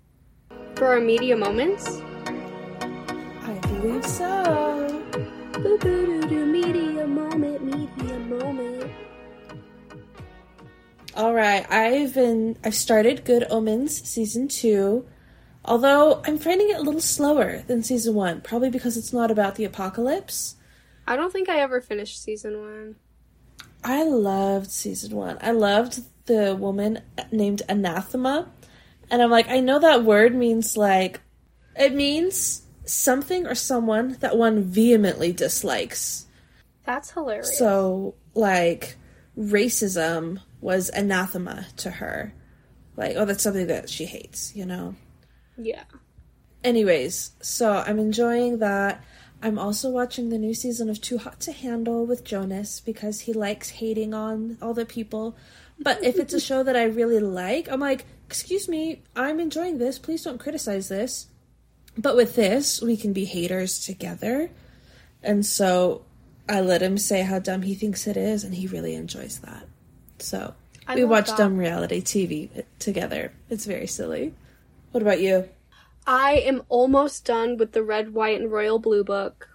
for 0.75 0.87
our 0.87 1.01
media 1.01 1.35
moments? 1.35 2.01
I 2.25 3.59
believe 3.67 4.05
so. 4.05 5.03
Boo-boo-doo-doo, 5.51 6.45
media 6.45 7.05
moment, 7.05 7.63
media 7.63 8.19
moment. 8.19 8.80
All 11.13 11.33
right, 11.33 11.69
I've 11.69 12.13
been 12.13 12.57
I've 12.63 12.75
started 12.75 13.25
Good 13.25 13.45
Omens 13.49 14.07
season 14.07 14.47
2. 14.47 15.05
Although 15.65 16.21
I'm 16.25 16.37
finding 16.37 16.69
it 16.69 16.77
a 16.77 16.81
little 16.81 17.01
slower 17.01 17.63
than 17.67 17.83
season 17.83 18.15
1, 18.15 18.41
probably 18.41 18.69
because 18.69 18.97
it's 18.97 19.13
not 19.13 19.29
about 19.29 19.55
the 19.55 19.65
apocalypse. 19.65 20.55
I 21.05 21.15
don't 21.15 21.31
think 21.31 21.49
I 21.49 21.59
ever 21.59 21.81
finished 21.81 22.23
season 22.23 22.59
one. 22.59 22.95
I 23.83 24.03
loved 24.03 24.71
season 24.71 25.15
1. 25.15 25.39
I 25.41 25.51
loved 25.51 25.99
the 26.25 26.55
woman 26.55 27.01
named 27.31 27.61
Anathema. 27.67 28.49
And 29.09 29.21
I'm 29.21 29.29
like, 29.29 29.49
I 29.49 29.59
know 29.59 29.79
that 29.79 30.03
word 30.03 30.33
means 30.33 30.77
like 30.77 31.19
it 31.75 31.93
means 31.93 32.61
something 32.85 33.45
or 33.45 33.55
someone 33.55 34.17
that 34.21 34.37
one 34.37 34.63
vehemently 34.63 35.33
dislikes. 35.33 36.25
That's 36.85 37.11
hilarious. 37.11 37.57
So, 37.57 38.15
like, 38.33 38.97
racism 39.37 40.39
was 40.61 40.89
anathema 40.89 41.67
to 41.77 41.89
her. 41.91 42.33
Like, 42.95 43.15
oh, 43.17 43.25
that's 43.25 43.43
something 43.43 43.67
that 43.67 43.89
she 43.89 44.05
hates, 44.05 44.55
you 44.55 44.65
know? 44.65 44.95
yeah. 45.57 45.83
Anyways, 46.63 47.31
so 47.41 47.71
I'm 47.71 47.97
enjoying 47.97 48.59
that. 48.59 49.03
I'm 49.41 49.57
also 49.57 49.89
watching 49.89 50.29
the 50.29 50.37
new 50.37 50.53
season 50.53 50.89
of 50.89 51.01
Too 51.01 51.17
Hot 51.17 51.39
to 51.41 51.51
Handle 51.51 52.05
with 52.05 52.23
Jonas 52.23 52.79
because 52.79 53.21
he 53.21 53.33
likes 53.33 53.69
hating 53.69 54.13
on 54.13 54.59
all 54.61 54.75
the 54.75 54.85
people. 54.85 55.35
But 55.79 56.03
if 56.03 56.17
it's 56.17 56.35
a 56.35 56.39
show 56.49 56.61
that 56.61 56.75
I 56.75 56.83
really 56.83 57.19
like, 57.19 57.67
I'm 57.71 57.79
like, 57.79 58.05
excuse 58.27 58.69
me, 58.69 59.01
I'm 59.15 59.39
enjoying 59.39 59.79
this. 59.79 59.97
Please 59.97 60.23
don't 60.23 60.39
criticize 60.39 60.89
this. 60.89 61.27
But 61.97 62.15
with 62.15 62.35
this, 62.35 62.81
we 62.81 62.95
can 62.95 63.13
be 63.13 63.25
haters 63.25 63.83
together. 63.83 64.51
And 65.23 65.43
so 65.43 66.05
I 66.47 66.61
let 66.61 66.81
him 66.83 66.97
say 66.97 67.21
how 67.21 67.39
dumb 67.39 67.63
he 67.63 67.73
thinks 67.73 68.07
it 68.07 68.17
is, 68.17 68.43
and 68.43 68.53
he 68.53 68.67
really 68.67 68.93
enjoys 68.93 69.39
that. 69.39 69.67
So 70.21 70.53
I 70.87 70.95
we 70.95 71.03
watch 71.05 71.27
that. 71.27 71.37
dumb 71.37 71.57
reality 71.57 72.01
TV 72.01 72.63
together. 72.79 73.31
It's 73.49 73.65
very 73.65 73.87
silly. 73.87 74.33
What 74.91 75.01
about 75.01 75.21
you? 75.21 75.49
I 76.07 76.33
am 76.37 76.63
almost 76.69 77.25
done 77.25 77.57
with 77.57 77.73
the 77.73 77.83
red, 77.83 78.13
white, 78.13 78.39
and 78.41 78.51
royal 78.51 78.79
blue 78.79 79.03
book. 79.03 79.49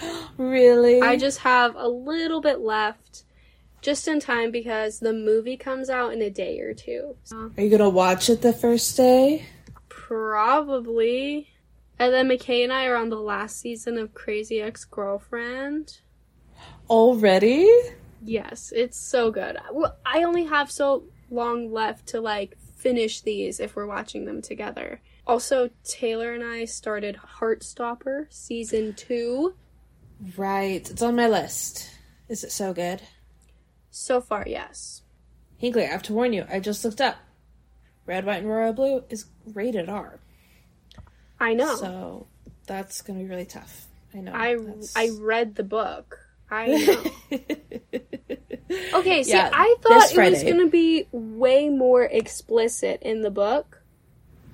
Really? 0.38 1.02
I 1.02 1.16
just 1.18 1.40
have 1.40 1.74
a 1.76 1.86
little 1.86 2.40
bit 2.40 2.60
left, 2.60 3.24
just 3.82 4.08
in 4.08 4.18
time 4.20 4.50
because 4.50 4.98
the 4.98 5.12
movie 5.12 5.58
comes 5.58 5.90
out 5.90 6.14
in 6.14 6.22
a 6.22 6.30
day 6.30 6.60
or 6.60 6.72
two. 6.72 7.14
So, 7.24 7.50
Are 7.58 7.62
you 7.62 7.68
gonna 7.68 7.90
watch 7.90 8.30
it 8.30 8.40
the 8.40 8.54
first 8.54 8.96
day? 8.96 9.44
probably. 9.88 11.48
And 11.98 12.12
then 12.14 12.28
McKay 12.28 12.64
and 12.64 12.72
I 12.72 12.86
are 12.86 12.96
on 12.96 13.10
the 13.10 13.20
last 13.20 13.60
season 13.60 13.98
of 13.98 14.14
Crazy 14.14 14.60
Ex 14.62 14.84
Girlfriend. 14.86 15.98
Already? 16.88 17.68
Yes, 18.22 18.72
it's 18.74 18.98
so 18.98 19.30
good. 19.30 19.56
Well, 19.72 19.96
I 20.04 20.24
only 20.24 20.44
have 20.44 20.70
so 20.70 21.04
long 21.30 21.72
left 21.72 22.08
to 22.08 22.20
like 22.20 22.56
finish 22.76 23.20
these 23.22 23.60
if 23.60 23.76
we're 23.76 23.86
watching 23.86 24.24
them 24.24 24.42
together. 24.42 25.00
Also, 25.26 25.70
Taylor 25.84 26.32
and 26.34 26.42
I 26.42 26.64
started 26.64 27.16
Heartstopper 27.38 28.26
season 28.32 28.94
2. 28.94 29.54
Right. 30.36 30.90
It's 30.90 31.02
on 31.02 31.16
my 31.16 31.28
list. 31.28 31.90
Is 32.28 32.42
it 32.44 32.52
so 32.52 32.72
good? 32.72 33.00
So 33.90 34.20
far, 34.20 34.44
yes. 34.46 35.02
Hinckley, 35.58 35.84
I 35.84 35.88
have 35.88 36.02
to 36.04 36.12
warn 36.14 36.32
you, 36.32 36.44
I 36.50 36.58
just 36.60 36.84
looked 36.84 37.00
up. 37.00 37.16
Red, 38.06 38.24
white, 38.24 38.38
and 38.38 38.48
royal 38.48 38.72
blue 38.72 39.04
is 39.10 39.26
rated 39.54 39.88
R. 39.88 40.18
I 41.38 41.54
know. 41.54 41.76
So 41.76 42.26
that's 42.66 43.02
gonna 43.02 43.20
be 43.20 43.26
really 43.26 43.44
tough. 43.46 43.86
I 44.14 44.18
know. 44.18 44.32
I 44.32 44.56
That's- 44.56 44.92
I 44.96 45.10
read 45.20 45.54
the 45.54 45.62
book. 45.64 46.18
I 46.50 46.66
know. 47.92 48.00
Okay, 48.94 49.22
see, 49.22 49.30
Yeah, 49.32 49.50
I 49.52 49.76
thought 49.82 50.12
it 50.12 50.30
was 50.30 50.42
going 50.42 50.58
to 50.58 50.70
be 50.70 51.06
way 51.12 51.68
more 51.68 52.04
explicit 52.04 53.02
in 53.02 53.22
the 53.22 53.30
book 53.30 53.82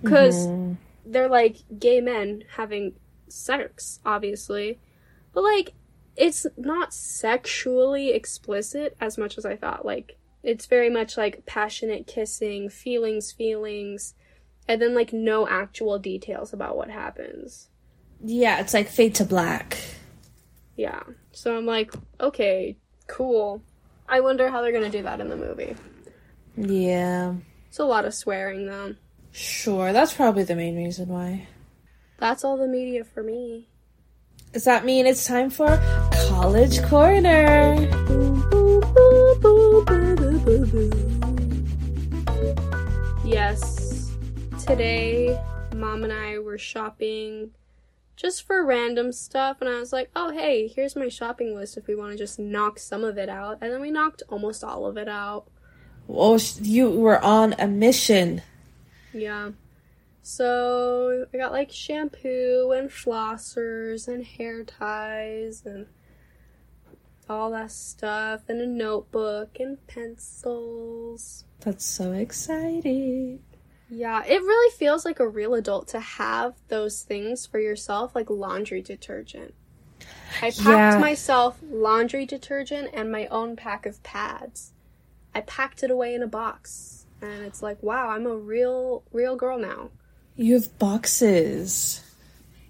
because 0.02 0.46
Mhm. 0.46 0.76
they're 1.04 1.28
like 1.28 1.58
gay 1.78 2.00
men 2.00 2.44
having 2.56 2.94
sex, 3.28 4.00
obviously, 4.04 4.78
but 5.32 5.42
like 5.42 5.72
it's 6.16 6.46
not 6.56 6.94
sexually 6.94 8.10
explicit 8.10 8.96
as 9.00 9.18
much 9.18 9.36
as 9.36 9.44
I 9.44 9.56
thought. 9.56 9.84
Like 9.84 10.16
it's 10.42 10.66
very 10.66 10.88
much 10.88 11.16
like 11.16 11.44
passionate 11.44 12.06
kissing, 12.06 12.70
feelings, 12.70 13.32
feelings, 13.32 14.14
and 14.68 14.80
then 14.80 14.94
like 14.94 15.12
no 15.12 15.46
actual 15.46 15.98
details 15.98 16.52
about 16.52 16.76
what 16.76 16.90
happens. 16.90 17.68
Yeah, 18.24 18.60
it's 18.60 18.72
like 18.72 18.88
Fade 18.88 19.14
to 19.16 19.24
Black. 19.24 19.76
Yeah. 20.76 21.02
So 21.32 21.56
I'm 21.56 21.66
like, 21.66 21.92
okay, 22.20 22.76
cool. 23.06 23.62
I 24.08 24.20
wonder 24.20 24.50
how 24.50 24.62
they're 24.62 24.72
gonna 24.72 24.90
do 24.90 25.02
that 25.02 25.20
in 25.20 25.28
the 25.28 25.36
movie. 25.36 25.76
Yeah. 26.56 27.34
It's 27.68 27.78
a 27.78 27.84
lot 27.84 28.04
of 28.04 28.14
swearing 28.14 28.66
though. 28.66 28.94
Sure, 29.32 29.92
that's 29.92 30.14
probably 30.14 30.44
the 30.44 30.56
main 30.56 30.76
reason 30.76 31.08
why. 31.08 31.48
That's 32.18 32.44
all 32.44 32.56
the 32.56 32.66
media 32.66 33.04
for 33.04 33.22
me. 33.22 33.68
Does 34.52 34.64
that 34.64 34.84
mean 34.84 35.06
it's 35.06 35.26
time 35.26 35.50
for 35.50 35.78
College 36.28 36.82
Corner? 36.84 37.74
Yes. 43.24 44.12
Today, 44.64 45.38
mom 45.74 46.04
and 46.04 46.12
I 46.12 46.38
were 46.38 46.56
shopping 46.56 47.50
just 48.16 48.46
for 48.46 48.64
random 48.64 49.12
stuff, 49.12 49.58
and 49.60 49.68
I 49.68 49.78
was 49.78 49.92
like, 49.92 50.10
oh, 50.16 50.32
hey, 50.32 50.68
here's 50.68 50.96
my 50.96 51.08
shopping 51.08 51.54
list 51.54 51.76
if 51.76 51.86
we 51.86 51.94
want 51.94 52.12
to 52.12 52.18
just 52.18 52.38
knock 52.38 52.78
some 52.78 53.04
of 53.04 53.18
it 53.18 53.28
out. 53.28 53.58
And 53.60 53.70
then 53.72 53.80
we 53.80 53.90
knocked 53.90 54.22
almost 54.28 54.64
all 54.64 54.86
of 54.86 54.96
it 54.96 55.08
out. 55.08 55.46
Sh- 56.38 56.60
you 56.62 56.90
were 56.90 57.22
on 57.22 57.54
a 57.58 57.66
mission. 57.66 58.42
Yeah. 59.12 59.50
So 60.22 61.26
I 61.32 61.36
got 61.36 61.52
like 61.52 61.70
shampoo 61.70 62.72
and 62.76 62.90
flossers 62.90 64.08
and 64.08 64.24
hair 64.24 64.64
ties 64.64 65.62
and 65.64 65.86
all 67.28 67.50
that 67.50 67.72
stuff, 67.72 68.42
and 68.48 68.60
a 68.60 68.66
notebook 68.66 69.58
and 69.60 69.84
pencils. 69.88 71.44
That's 71.60 71.84
so 71.84 72.12
exciting. 72.12 73.40
Yeah, 73.88 74.24
it 74.24 74.40
really 74.42 74.76
feels 74.76 75.04
like 75.04 75.20
a 75.20 75.28
real 75.28 75.54
adult 75.54 75.88
to 75.88 76.00
have 76.00 76.54
those 76.68 77.02
things 77.02 77.46
for 77.46 77.58
yourself, 77.60 78.14
like 78.14 78.28
laundry 78.30 78.82
detergent. 78.82 79.54
I 80.42 80.50
packed 80.50 80.58
Yeah. 80.58 80.98
myself 80.98 81.58
laundry 81.62 82.26
detergent 82.26 82.90
and 82.92 83.10
my 83.10 83.26
own 83.28 83.56
pack 83.56 83.86
of 83.86 84.02
pads. 84.02 84.72
I 85.34 85.40
packed 85.42 85.82
it 85.82 85.90
away 85.90 86.14
in 86.14 86.22
a 86.22 86.26
box, 86.26 87.06
and 87.22 87.44
it's 87.44 87.62
like, 87.62 87.82
wow, 87.82 88.08
I'm 88.08 88.26
a 88.26 88.36
real, 88.36 89.04
real 89.12 89.36
girl 89.36 89.58
now. 89.58 89.90
You 90.34 90.54
have 90.54 90.78
boxes. 90.78 92.02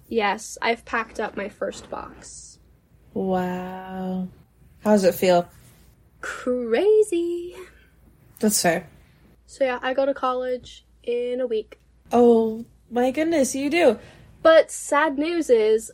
Yes, 0.09 0.57
I've 0.63 0.85
packed 0.85 1.19
up 1.19 1.37
my 1.37 1.49
first 1.49 1.91
box. 1.91 2.59
Wow. 3.15 4.29
How 4.85 4.91
does 4.93 5.05
it 5.05 5.15
feel? 5.15 5.49
Crazy. 6.21 7.57
That's 8.39 8.61
fair. 8.63 8.87
So 9.47 9.65
yeah, 9.65 9.79
I 9.83 9.95
go 9.95 10.07
to 10.07 10.15
college 10.15 10.86
in 11.07 11.41
a 11.41 11.47
week. 11.47 11.79
Oh 12.13 12.65
my 12.91 13.11
goodness, 13.11 13.55
you 13.55 13.71
do. 13.71 13.99
But 14.43 14.71
sad 14.71 15.19
news 15.19 15.51
is 15.51 15.91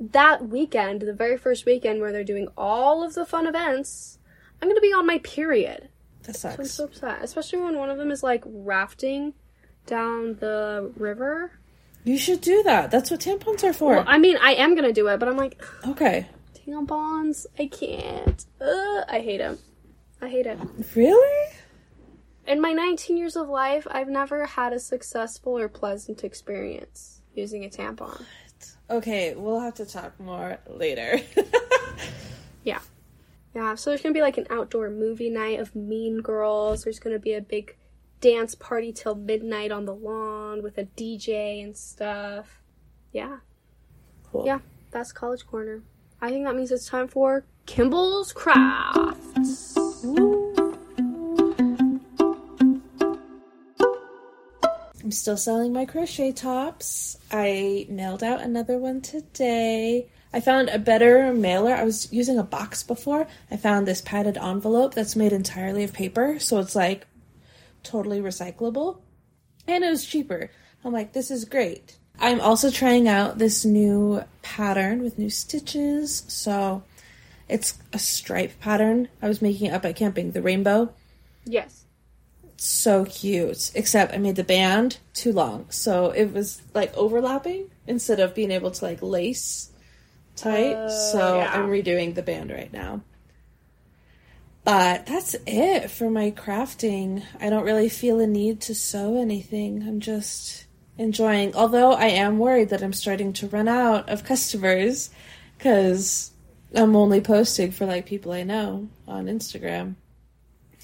that 0.00 0.48
weekend, 0.48 1.02
the 1.02 1.12
very 1.12 1.38
first 1.38 1.66
weekend 1.66 2.00
where 2.00 2.12
they're 2.12 2.24
doing 2.24 2.48
all 2.56 3.04
of 3.04 3.14
the 3.14 3.24
fun 3.24 3.46
events, 3.46 4.18
I'm 4.60 4.68
gonna 4.68 4.80
be 4.80 4.92
on 4.92 5.06
my 5.06 5.18
period. 5.18 5.88
That 6.24 6.36
So 6.36 6.48
I'm 6.50 6.64
so 6.64 6.84
upset. 6.84 7.22
Especially 7.22 7.60
when 7.60 7.78
one 7.78 7.90
of 7.90 7.98
them 7.98 8.10
is 8.10 8.22
like 8.22 8.42
rafting 8.46 9.34
down 9.86 10.36
the 10.40 10.92
river. 10.96 11.52
You 12.04 12.18
should 12.18 12.40
do 12.40 12.62
that. 12.64 12.90
That's 12.90 13.10
what 13.10 13.20
tampons 13.20 13.62
are 13.64 13.72
for. 13.72 13.96
Well, 13.96 14.04
I 14.06 14.18
mean, 14.18 14.36
I 14.42 14.54
am 14.54 14.74
gonna 14.74 14.92
do 14.92 15.08
it, 15.08 15.18
but 15.18 15.28
I'm 15.28 15.36
like, 15.36 15.62
okay. 15.86 16.26
tampons, 16.66 17.46
I 17.58 17.66
can't. 17.66 18.44
Ugh, 18.60 19.04
I 19.08 19.20
hate 19.20 19.38
them. 19.38 19.58
I 20.20 20.28
hate 20.28 20.46
it. 20.46 20.58
Really? 20.94 21.52
In 22.46 22.60
my 22.60 22.72
19 22.72 23.16
years 23.16 23.36
of 23.36 23.48
life, 23.48 23.86
I've 23.90 24.08
never 24.08 24.44
had 24.44 24.72
a 24.72 24.78
successful 24.78 25.56
or 25.58 25.68
pleasant 25.68 26.24
experience 26.24 27.22
using 27.34 27.64
a 27.64 27.68
tampon. 27.68 28.22
Okay, 28.90 29.34
we'll 29.34 29.60
have 29.60 29.74
to 29.74 29.86
talk 29.86 30.18
more 30.20 30.58
later. 30.68 31.20
Yeah. 32.64 32.80
Yeah, 33.54 33.74
so 33.76 33.90
there's 33.90 34.00
gonna 34.00 34.14
be 34.14 34.22
like 34.22 34.38
an 34.38 34.46
outdoor 34.50 34.90
movie 34.90 35.30
night 35.30 35.60
of 35.60 35.76
Mean 35.76 36.22
Girls. 36.22 36.82
There's 36.84 36.98
gonna 36.98 37.18
be 37.18 37.34
a 37.34 37.40
big 37.40 37.76
dance 38.20 38.54
party 38.54 38.90
till 38.90 39.14
midnight 39.14 39.70
on 39.70 39.84
the 39.84 39.94
lawn 39.94 40.62
with 40.62 40.78
a 40.78 40.84
DJ 40.84 41.62
and 41.62 41.76
stuff. 41.76 42.62
Yeah. 43.12 43.36
cool. 44.32 44.46
Yeah, 44.46 44.60
that's 44.90 45.12
College 45.12 45.46
Corner. 45.46 45.82
I 46.20 46.30
think 46.30 46.46
that 46.46 46.56
means 46.56 46.72
it's 46.72 46.88
time 46.88 47.06
for 47.06 47.44
Kimball's 47.66 48.32
Crafts. 48.32 49.76
I'm 55.04 55.10
still 55.10 55.36
selling 55.36 55.74
my 55.74 55.84
crochet 55.84 56.32
tops. 56.32 57.18
I 57.30 57.86
mailed 57.90 58.22
out 58.22 58.40
another 58.40 58.78
one 58.78 59.02
today. 59.02 60.08
I 60.32 60.40
found 60.40 60.70
a 60.70 60.78
better 60.78 61.34
mailer. 61.34 61.74
I 61.74 61.84
was 61.84 62.10
using 62.10 62.38
a 62.38 62.42
box 62.42 62.82
before. 62.82 63.26
I 63.50 63.58
found 63.58 63.86
this 63.86 64.00
padded 64.00 64.38
envelope 64.38 64.94
that's 64.94 65.14
made 65.14 65.34
entirely 65.34 65.84
of 65.84 65.92
paper, 65.92 66.38
so 66.38 66.58
it's 66.58 66.74
like 66.74 67.06
totally 67.82 68.20
recyclable. 68.20 69.02
And 69.68 69.84
it 69.84 69.90
was 69.90 70.06
cheaper. 70.06 70.50
I'm 70.82 70.92
like, 70.94 71.12
this 71.12 71.30
is 71.30 71.44
great. 71.44 71.98
I'm 72.18 72.40
also 72.40 72.70
trying 72.70 73.06
out 73.06 73.36
this 73.36 73.66
new 73.66 74.24
pattern 74.40 75.02
with 75.02 75.18
new 75.18 75.30
stitches. 75.30 76.24
So 76.28 76.82
it's 77.46 77.78
a 77.92 77.98
stripe 77.98 78.58
pattern. 78.58 79.08
I 79.20 79.28
was 79.28 79.42
making 79.42 79.70
up 79.70 79.84
at 79.84 79.96
camping, 79.96 80.30
the 80.30 80.40
rainbow 80.40 80.94
Yes. 81.44 81.83
So 82.56 83.04
cute. 83.04 83.72
Except 83.74 84.12
I 84.14 84.18
made 84.18 84.36
the 84.36 84.44
band 84.44 84.98
too 85.12 85.32
long, 85.32 85.66
so 85.70 86.10
it 86.10 86.32
was 86.32 86.62
like 86.74 86.94
overlapping 86.96 87.70
instead 87.86 88.20
of 88.20 88.34
being 88.34 88.50
able 88.50 88.70
to 88.70 88.84
like 88.84 89.02
lace 89.02 89.70
tight. 90.36 90.74
Uh, 90.74 90.88
so 90.88 91.38
yeah. 91.38 91.52
I'm 91.52 91.68
redoing 91.68 92.14
the 92.14 92.22
band 92.22 92.50
right 92.50 92.72
now. 92.72 93.02
But 94.64 95.04
that's 95.04 95.36
it 95.46 95.90
for 95.90 96.08
my 96.08 96.30
crafting. 96.30 97.22
I 97.38 97.50
don't 97.50 97.66
really 97.66 97.90
feel 97.90 98.18
a 98.18 98.26
need 98.26 98.62
to 98.62 98.74
sew 98.74 99.20
anything. 99.20 99.86
I'm 99.86 100.00
just 100.00 100.64
enjoying. 100.96 101.54
Although 101.54 101.92
I 101.92 102.06
am 102.06 102.38
worried 102.38 102.70
that 102.70 102.82
I'm 102.82 102.94
starting 102.94 103.34
to 103.34 103.48
run 103.48 103.68
out 103.68 104.08
of 104.08 104.24
customers 104.24 105.10
because 105.58 106.30
I'm 106.74 106.96
only 106.96 107.20
posting 107.20 107.72
for 107.72 107.84
like 107.84 108.06
people 108.06 108.32
I 108.32 108.42
know 108.42 108.88
on 109.06 109.26
Instagram. 109.26 109.96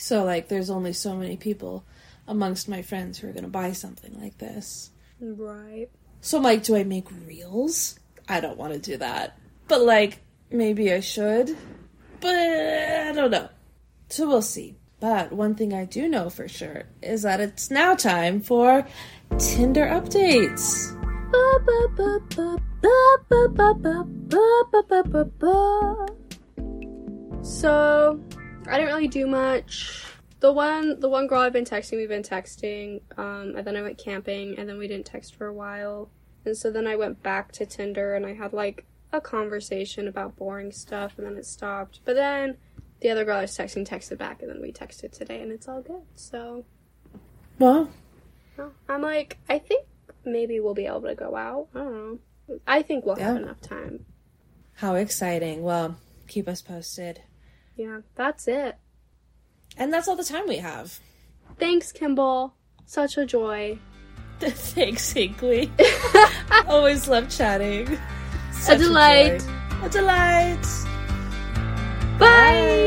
So 0.01 0.25
like 0.25 0.49
there's 0.49 0.71
only 0.71 0.95
so 0.95 1.15
many 1.15 1.37
people 1.37 1.85
amongst 2.27 2.71
my 2.71 2.81
friends 2.81 3.19
who 3.19 3.29
are 3.29 3.33
going 3.33 3.45
to 3.45 3.51
buy 3.51 3.73
something 3.73 4.19
like 4.19 4.39
this. 4.39 4.91
Right. 5.21 5.89
So 6.23 6.39
I'm 6.39 6.43
like, 6.43 6.63
do 6.63 6.75
I 6.75 6.85
make 6.85 7.07
reels? 7.27 8.01
I 8.27 8.41
don't 8.41 8.57
want 8.57 8.73
to 8.73 8.79
do 8.79 8.97
that. 8.97 9.39
But 9.69 9.83
like 9.83 10.21
maybe 10.51 10.91
I 10.91 11.01
should. 11.01 11.55
But 12.21 12.35
I 12.35 13.13
don't 13.13 13.31
know. 13.31 13.51
So 14.09 14.27
we'll 14.27 14.41
see. 14.41 14.77
But 15.01 15.33
one 15.33 15.55
thing 15.55 15.75
I 15.75 15.85
do 15.85 16.09
know 16.09 16.31
for 16.31 16.49
sure 16.49 16.85
is 17.03 17.23
that 17.23 17.41
it's 17.41 17.71
now 17.71 17.95
time 17.95 18.41
for 18.41 18.87
Tinder 19.39 19.87
updates. 19.87 20.97
So, 27.43 28.21
I 28.67 28.79
didn't 28.79 28.87
really 28.95 29.09
do 29.09 29.27
much. 29.27 30.05
The 30.41 30.53
one, 30.53 31.01
the 31.01 31.09
one 31.09 31.27
girl 31.27 31.41
I've 31.41 31.53
been 31.53 31.65
texting, 31.65 31.99
we've 31.99 32.09
been 32.09 32.23
texting, 32.23 33.03
um, 33.19 33.55
and 33.57 33.67
then 33.67 33.77
I 33.77 33.83
went 33.83 33.99
camping, 33.99 34.59
and 34.59 34.69
then 34.69 34.79
we 34.79 34.89
didn't 34.89 35.07
text 35.07 35.35
for 35.35 35.47
a 35.47 35.53
while, 35.53 36.11
and 36.45 36.57
so 36.57 36.71
then 36.71 36.87
I 36.87 36.97
went 36.97 37.23
back 37.23 37.53
to 37.53 37.67
Tinder, 37.67 38.15
and 38.15 38.25
I 38.25 38.33
had 38.35 38.53
like 38.53 38.87
a 39.13 39.21
conversation 39.21 40.09
about 40.09 40.37
boring 40.37 40.73
stuff, 40.73 41.15
and 41.19 41.27
then 41.27 41.37
it 41.37 41.45
stopped. 41.45 42.01
But 42.05 42.15
then 42.15 42.57
the 43.01 43.11
other 43.11 43.25
girl 43.25 43.39
I 43.39 43.43
was 43.43 43.57
texting 43.57 43.87
texted 43.87 44.19
back, 44.19 44.41
and 44.41 44.51
then 44.51 44.63
we 44.63 44.73
texted 44.73 45.13
today, 45.13 45.43
and 45.43 45.53
it's 45.53 45.69
all 45.69 45.83
good. 45.83 46.03
So, 46.15 46.65
Well, 47.59 47.91
well, 48.57 48.73
I'm 48.89 49.03
like, 49.03 49.37
I 49.49 49.59
think 49.59 49.87
maybe 50.25 50.61
we'll 50.61 50.75
be 50.75 50.87
able 50.87 51.03
to 51.03 51.15
go 51.15 51.37
out. 51.37 51.69
I 51.75 51.79
don't 51.79 51.93
know. 52.49 52.59
I 52.67 52.83
think 52.83 53.05
we'll 53.05 53.17
have 53.17 53.37
enough 53.37 53.61
time. 53.61 54.07
how 54.75 54.95
exciting. 54.95 55.63
Well, 55.63 55.97
keep 56.29 56.49
us 56.49 56.63
posted. 56.63 57.23
Yeah, 57.81 58.01
that's 58.15 58.47
it. 58.47 58.77
And 59.79 59.91
that's 59.91 60.07
all 60.07 60.15
the 60.15 60.23
time 60.23 60.47
we 60.47 60.59
have. 60.59 61.01
Thanks, 61.59 61.93
Kimball. 61.93 62.53
Such 62.85 63.17
a 63.17 63.25
joy. 63.25 63.79
Thanks, 64.41 65.11
Hinckley. 65.13 65.73
Always 66.69 67.09
love 67.09 67.31
chatting. 67.31 67.99
a 68.69 68.77
delight. 68.77 69.41
joy. 69.41 69.87
A 69.87 69.89
delight. 69.89 70.67
Bye. 72.19 72.80